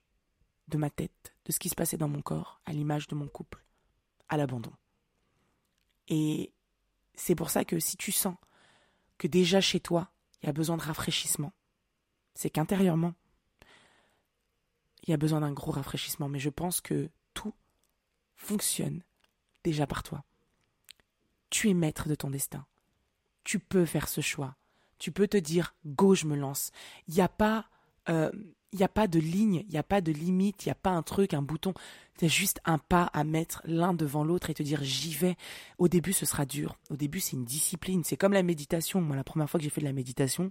[0.68, 3.26] de ma tête, de ce qui se passait dans mon corps, à l'image de mon
[3.26, 3.64] couple,
[4.28, 4.72] à l'abandon.
[6.06, 6.52] Et
[7.14, 8.36] c'est pour ça que si tu sens
[9.18, 10.10] que déjà chez toi,
[10.42, 11.52] il y a besoin de rafraîchissement.
[12.34, 13.14] C'est qu'intérieurement,
[15.02, 16.28] il y a besoin d'un gros rafraîchissement.
[16.28, 17.54] Mais je pense que tout
[18.36, 19.02] fonctionne
[19.64, 20.24] déjà par toi.
[21.50, 22.66] Tu es maître de ton destin.
[23.44, 24.56] Tu peux faire ce choix.
[24.98, 26.70] Tu peux te dire, go, je me lance.
[27.08, 27.68] Il n'y a pas
[28.08, 28.30] euh,
[28.72, 30.76] il n'y a pas de ligne, il n'y a pas de limite, il n'y a
[30.76, 31.72] pas un truc, un bouton.
[32.18, 35.36] C'est juste un pas à mettre l'un devant l'autre et te dire j'y vais.
[35.78, 36.76] Au début, ce sera dur.
[36.90, 38.02] Au début, c'est une discipline.
[38.04, 39.00] C'est comme la méditation.
[39.00, 40.50] Moi, la première fois que j'ai fait de la méditation,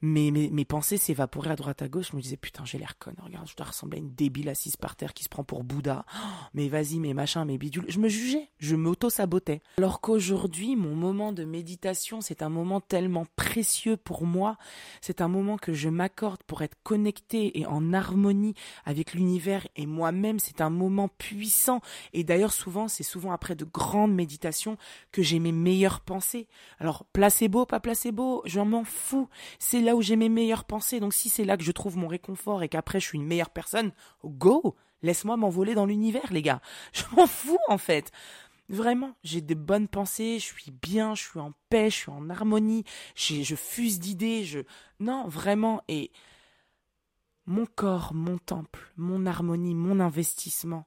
[0.00, 2.10] mes, mes, pensées s'évaporaient à droite à gauche.
[2.12, 3.16] Je me disais, putain, j'ai l'air conne.
[3.22, 6.04] Regarde, je dois ressembler à une débile assise par terre qui se prend pour Bouddha.
[6.14, 7.84] Oh, mais vas-y, mes machins, mes bidules.
[7.88, 9.60] Je me jugeais, je m'auto-sabotais.
[9.78, 14.56] Alors qu'aujourd'hui, mon moment de méditation, c'est un moment tellement précieux pour moi.
[15.00, 19.86] C'est un moment que je m'accorde pour être connecté et en harmonie avec l'univers et
[19.86, 20.38] moi-même.
[20.38, 21.80] C'est un moment puissant.
[22.12, 24.76] Et d'ailleurs, souvent, c'est souvent après de grandes méditations
[25.10, 26.46] que j'ai mes meilleures pensées.
[26.78, 29.28] Alors, placebo, pas placebo, je m'en fous.
[29.58, 31.00] C'est là où j'ai mes meilleures pensées.
[31.00, 33.50] Donc si c'est là que je trouve mon réconfort et qu'après je suis une meilleure
[33.50, 33.92] personne,
[34.24, 36.60] go Laisse-moi m'envoler dans l'univers, les gars.
[36.92, 38.10] Je m'en fous, en fait.
[38.68, 42.28] Vraiment, j'ai de bonnes pensées, je suis bien, je suis en paix, je suis en
[42.28, 42.84] harmonie,
[43.14, 44.58] je fuse d'idées, je...
[45.00, 46.10] Non, vraiment, et
[47.46, 50.86] mon corps, mon temple, mon harmonie, mon investissement,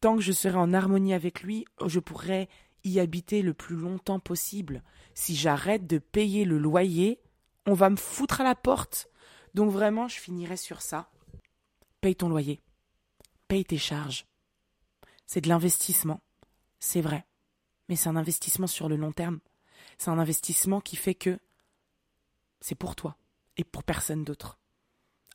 [0.00, 2.48] tant que je serai en harmonie avec lui, je pourrai
[2.82, 4.82] y habiter le plus longtemps possible.
[5.14, 7.20] Si j'arrête de payer le loyer,
[7.70, 9.08] on va me foutre à la porte.
[9.54, 11.08] Donc vraiment, je finirai sur ça.
[12.00, 12.60] Paye ton loyer.
[13.46, 14.26] Paye tes charges.
[15.26, 16.20] C'est de l'investissement.
[16.80, 17.24] C'est vrai.
[17.88, 19.38] Mais c'est un investissement sur le long terme.
[19.98, 21.38] C'est un investissement qui fait que
[22.60, 23.16] c'est pour toi
[23.56, 24.58] et pour personne d'autre.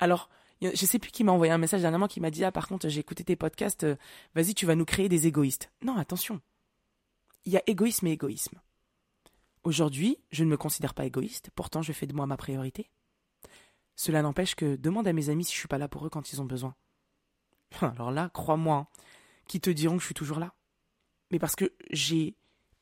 [0.01, 0.29] Alors,
[0.61, 2.89] je sais plus qui m'a envoyé un message dernièrement qui m'a dit Ah, par contre,
[2.89, 3.95] j'ai écouté tes podcasts, euh,
[4.33, 5.71] vas-y, tu vas nous créer des égoïstes.
[5.81, 6.41] Non, attention.
[7.45, 8.59] Il y a égoïsme et égoïsme.
[9.65, 12.91] Aujourd'hui, je ne me considère pas égoïste, pourtant je fais de moi ma priorité.
[13.95, 16.31] Cela n'empêche que demande à mes amis si je suis pas là pour eux quand
[16.31, 16.75] ils ont besoin.
[17.81, 18.87] Alors là, crois-moi, hein,
[19.47, 20.53] qui te diront que je suis toujours là?
[21.31, 22.35] Mais parce que j'ai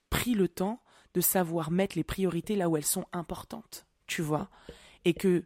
[0.10, 4.50] pris le temps de savoir mettre les priorités là où elles sont importantes, tu vois,
[5.06, 5.46] et que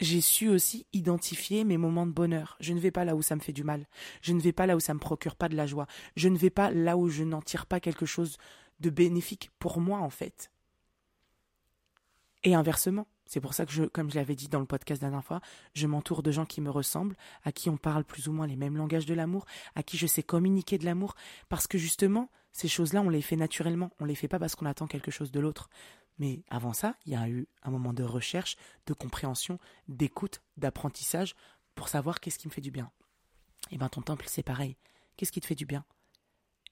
[0.00, 2.56] j'ai su aussi identifier mes moments de bonheur.
[2.58, 3.86] Je ne vais pas là où ça me fait du mal.
[4.22, 5.86] Je ne vais pas là où ça me procure pas de la joie.
[6.16, 8.38] Je ne vais pas là où je n'en tire pas quelque chose
[8.80, 10.50] de bénéfique pour moi en fait.
[12.44, 15.24] Et inversement, c'est pour ça que, comme je l'avais dit dans le podcast la dernière
[15.24, 15.40] fois,
[15.72, 18.56] je m'entoure de gens qui me ressemblent, à qui on parle plus ou moins les
[18.56, 21.14] mêmes langages de l'amour, à qui je sais communiquer de l'amour,
[21.48, 24.66] parce que justement, ces choses-là, on les fait naturellement, on les fait pas parce qu'on
[24.66, 25.70] attend quelque chose de l'autre.
[26.18, 31.34] Mais avant ça, il y a eu un moment de recherche, de compréhension, d'écoute, d'apprentissage,
[31.74, 32.92] pour savoir qu'est-ce qui me fait du bien.
[33.70, 34.76] Et bien ton temple, c'est pareil.
[35.16, 35.84] Qu'est-ce qui te fait du bien?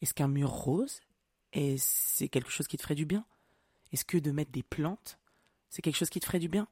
[0.03, 1.01] Est-ce qu'un mur rose,
[1.79, 3.25] c'est quelque chose qui te ferait du bien?
[3.93, 5.19] Est-ce que de mettre des plantes,
[5.73, 6.69] c'est quelque chose qui te ferait du bien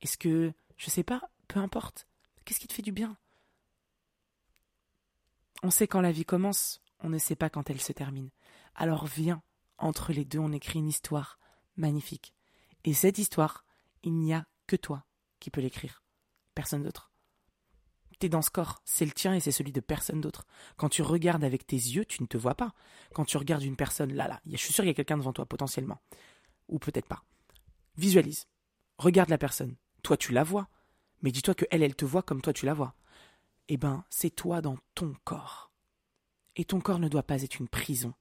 [0.00, 2.08] Est-ce que, je sais pas, peu importe.
[2.44, 3.18] Qu'est-ce qui te fait du bien?
[5.62, 8.30] On sait quand la vie commence, on ne sait pas quand elle se termine.
[8.74, 9.42] Alors viens,
[9.76, 11.38] entre les deux, on écrit une histoire
[11.76, 12.32] magnifique.
[12.84, 13.66] Et cette histoire,
[14.02, 15.04] il n'y a que toi
[15.40, 16.02] qui peux l'écrire.
[16.54, 17.12] Personne d'autre.
[18.18, 20.46] T'es dans ce corps, c'est le tien et c'est celui de personne d'autre.
[20.78, 22.72] Quand tu regardes avec tes yeux, tu ne te vois pas.
[23.12, 25.34] Quand tu regardes une personne, là, là, je suis sûr qu'il y a quelqu'un devant
[25.34, 26.00] toi, potentiellement.
[26.68, 27.27] Ou peut-être pas.
[27.98, 28.46] Visualise.
[28.96, 29.74] Regarde la personne.
[30.04, 30.68] Toi, tu la vois.
[31.20, 32.94] Mais dis-toi que elle, elle te voit comme toi, tu la vois.
[33.66, 35.72] Eh ben, c'est toi dans ton corps.
[36.54, 38.14] Et ton corps ne doit pas être une prison.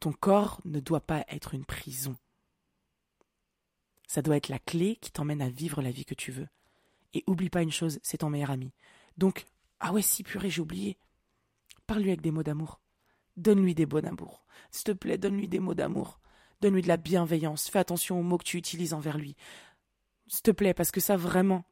[0.00, 2.16] Ton corps ne doit pas être une prison.
[4.08, 6.48] Ça doit être la clé qui t'emmène à vivre la vie que tu veux.
[7.14, 8.72] Et oublie pas une chose, c'est ton meilleur ami.
[9.16, 9.46] Donc,
[9.78, 10.98] ah ouais, si purée, j'ai oublié.
[11.86, 12.80] Parle-lui avec des mots d'amour.
[13.36, 14.44] Donne-lui des mots d'amour.
[14.72, 16.18] S'il te plaît, donne-lui des mots d'amour.
[16.62, 17.68] Donne-lui de la bienveillance.
[17.68, 19.36] Fais attention aux mots que tu utilises envers lui.
[20.28, 21.64] S'il te plaît, parce que ça, vraiment,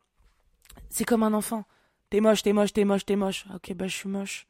[0.88, 1.64] c'est comme un enfant.
[2.10, 3.46] T'es moche, t'es moche, t'es moche, t'es moche.
[3.54, 4.48] Ok, bah je suis moche.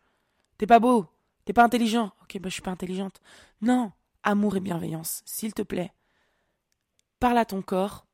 [0.56, 1.06] T'es pas beau.
[1.44, 2.12] T'es pas intelligent.
[2.22, 3.20] Ok, bah je suis pas intelligente.
[3.60, 5.92] Non, amour et bienveillance, s'il te plaît.
[7.18, 8.06] Parle à ton corps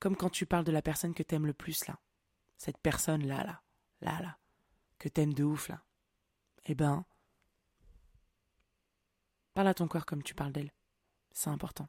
[0.00, 1.98] comme quand tu parles de la personne que t'aimes le plus là.
[2.56, 3.62] Cette personne là, là,
[4.00, 4.38] là, là,
[4.98, 5.84] que t'aimes de ouf là.
[6.66, 7.04] Eh ben,
[9.54, 10.72] parle à ton corps comme tu parles d'elle
[11.38, 11.86] c'est important.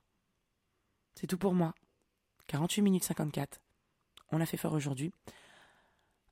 [1.16, 1.74] C'est tout pour moi.
[2.47, 3.60] 48 minutes 54.
[4.32, 5.12] On l'a fait fort aujourd'hui.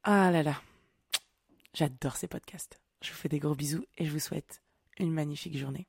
[0.03, 0.61] Ah là là.
[1.73, 2.79] J'adore ces podcasts.
[3.01, 4.61] Je vous fais des gros bisous et je vous souhaite
[4.99, 5.87] une magnifique journée.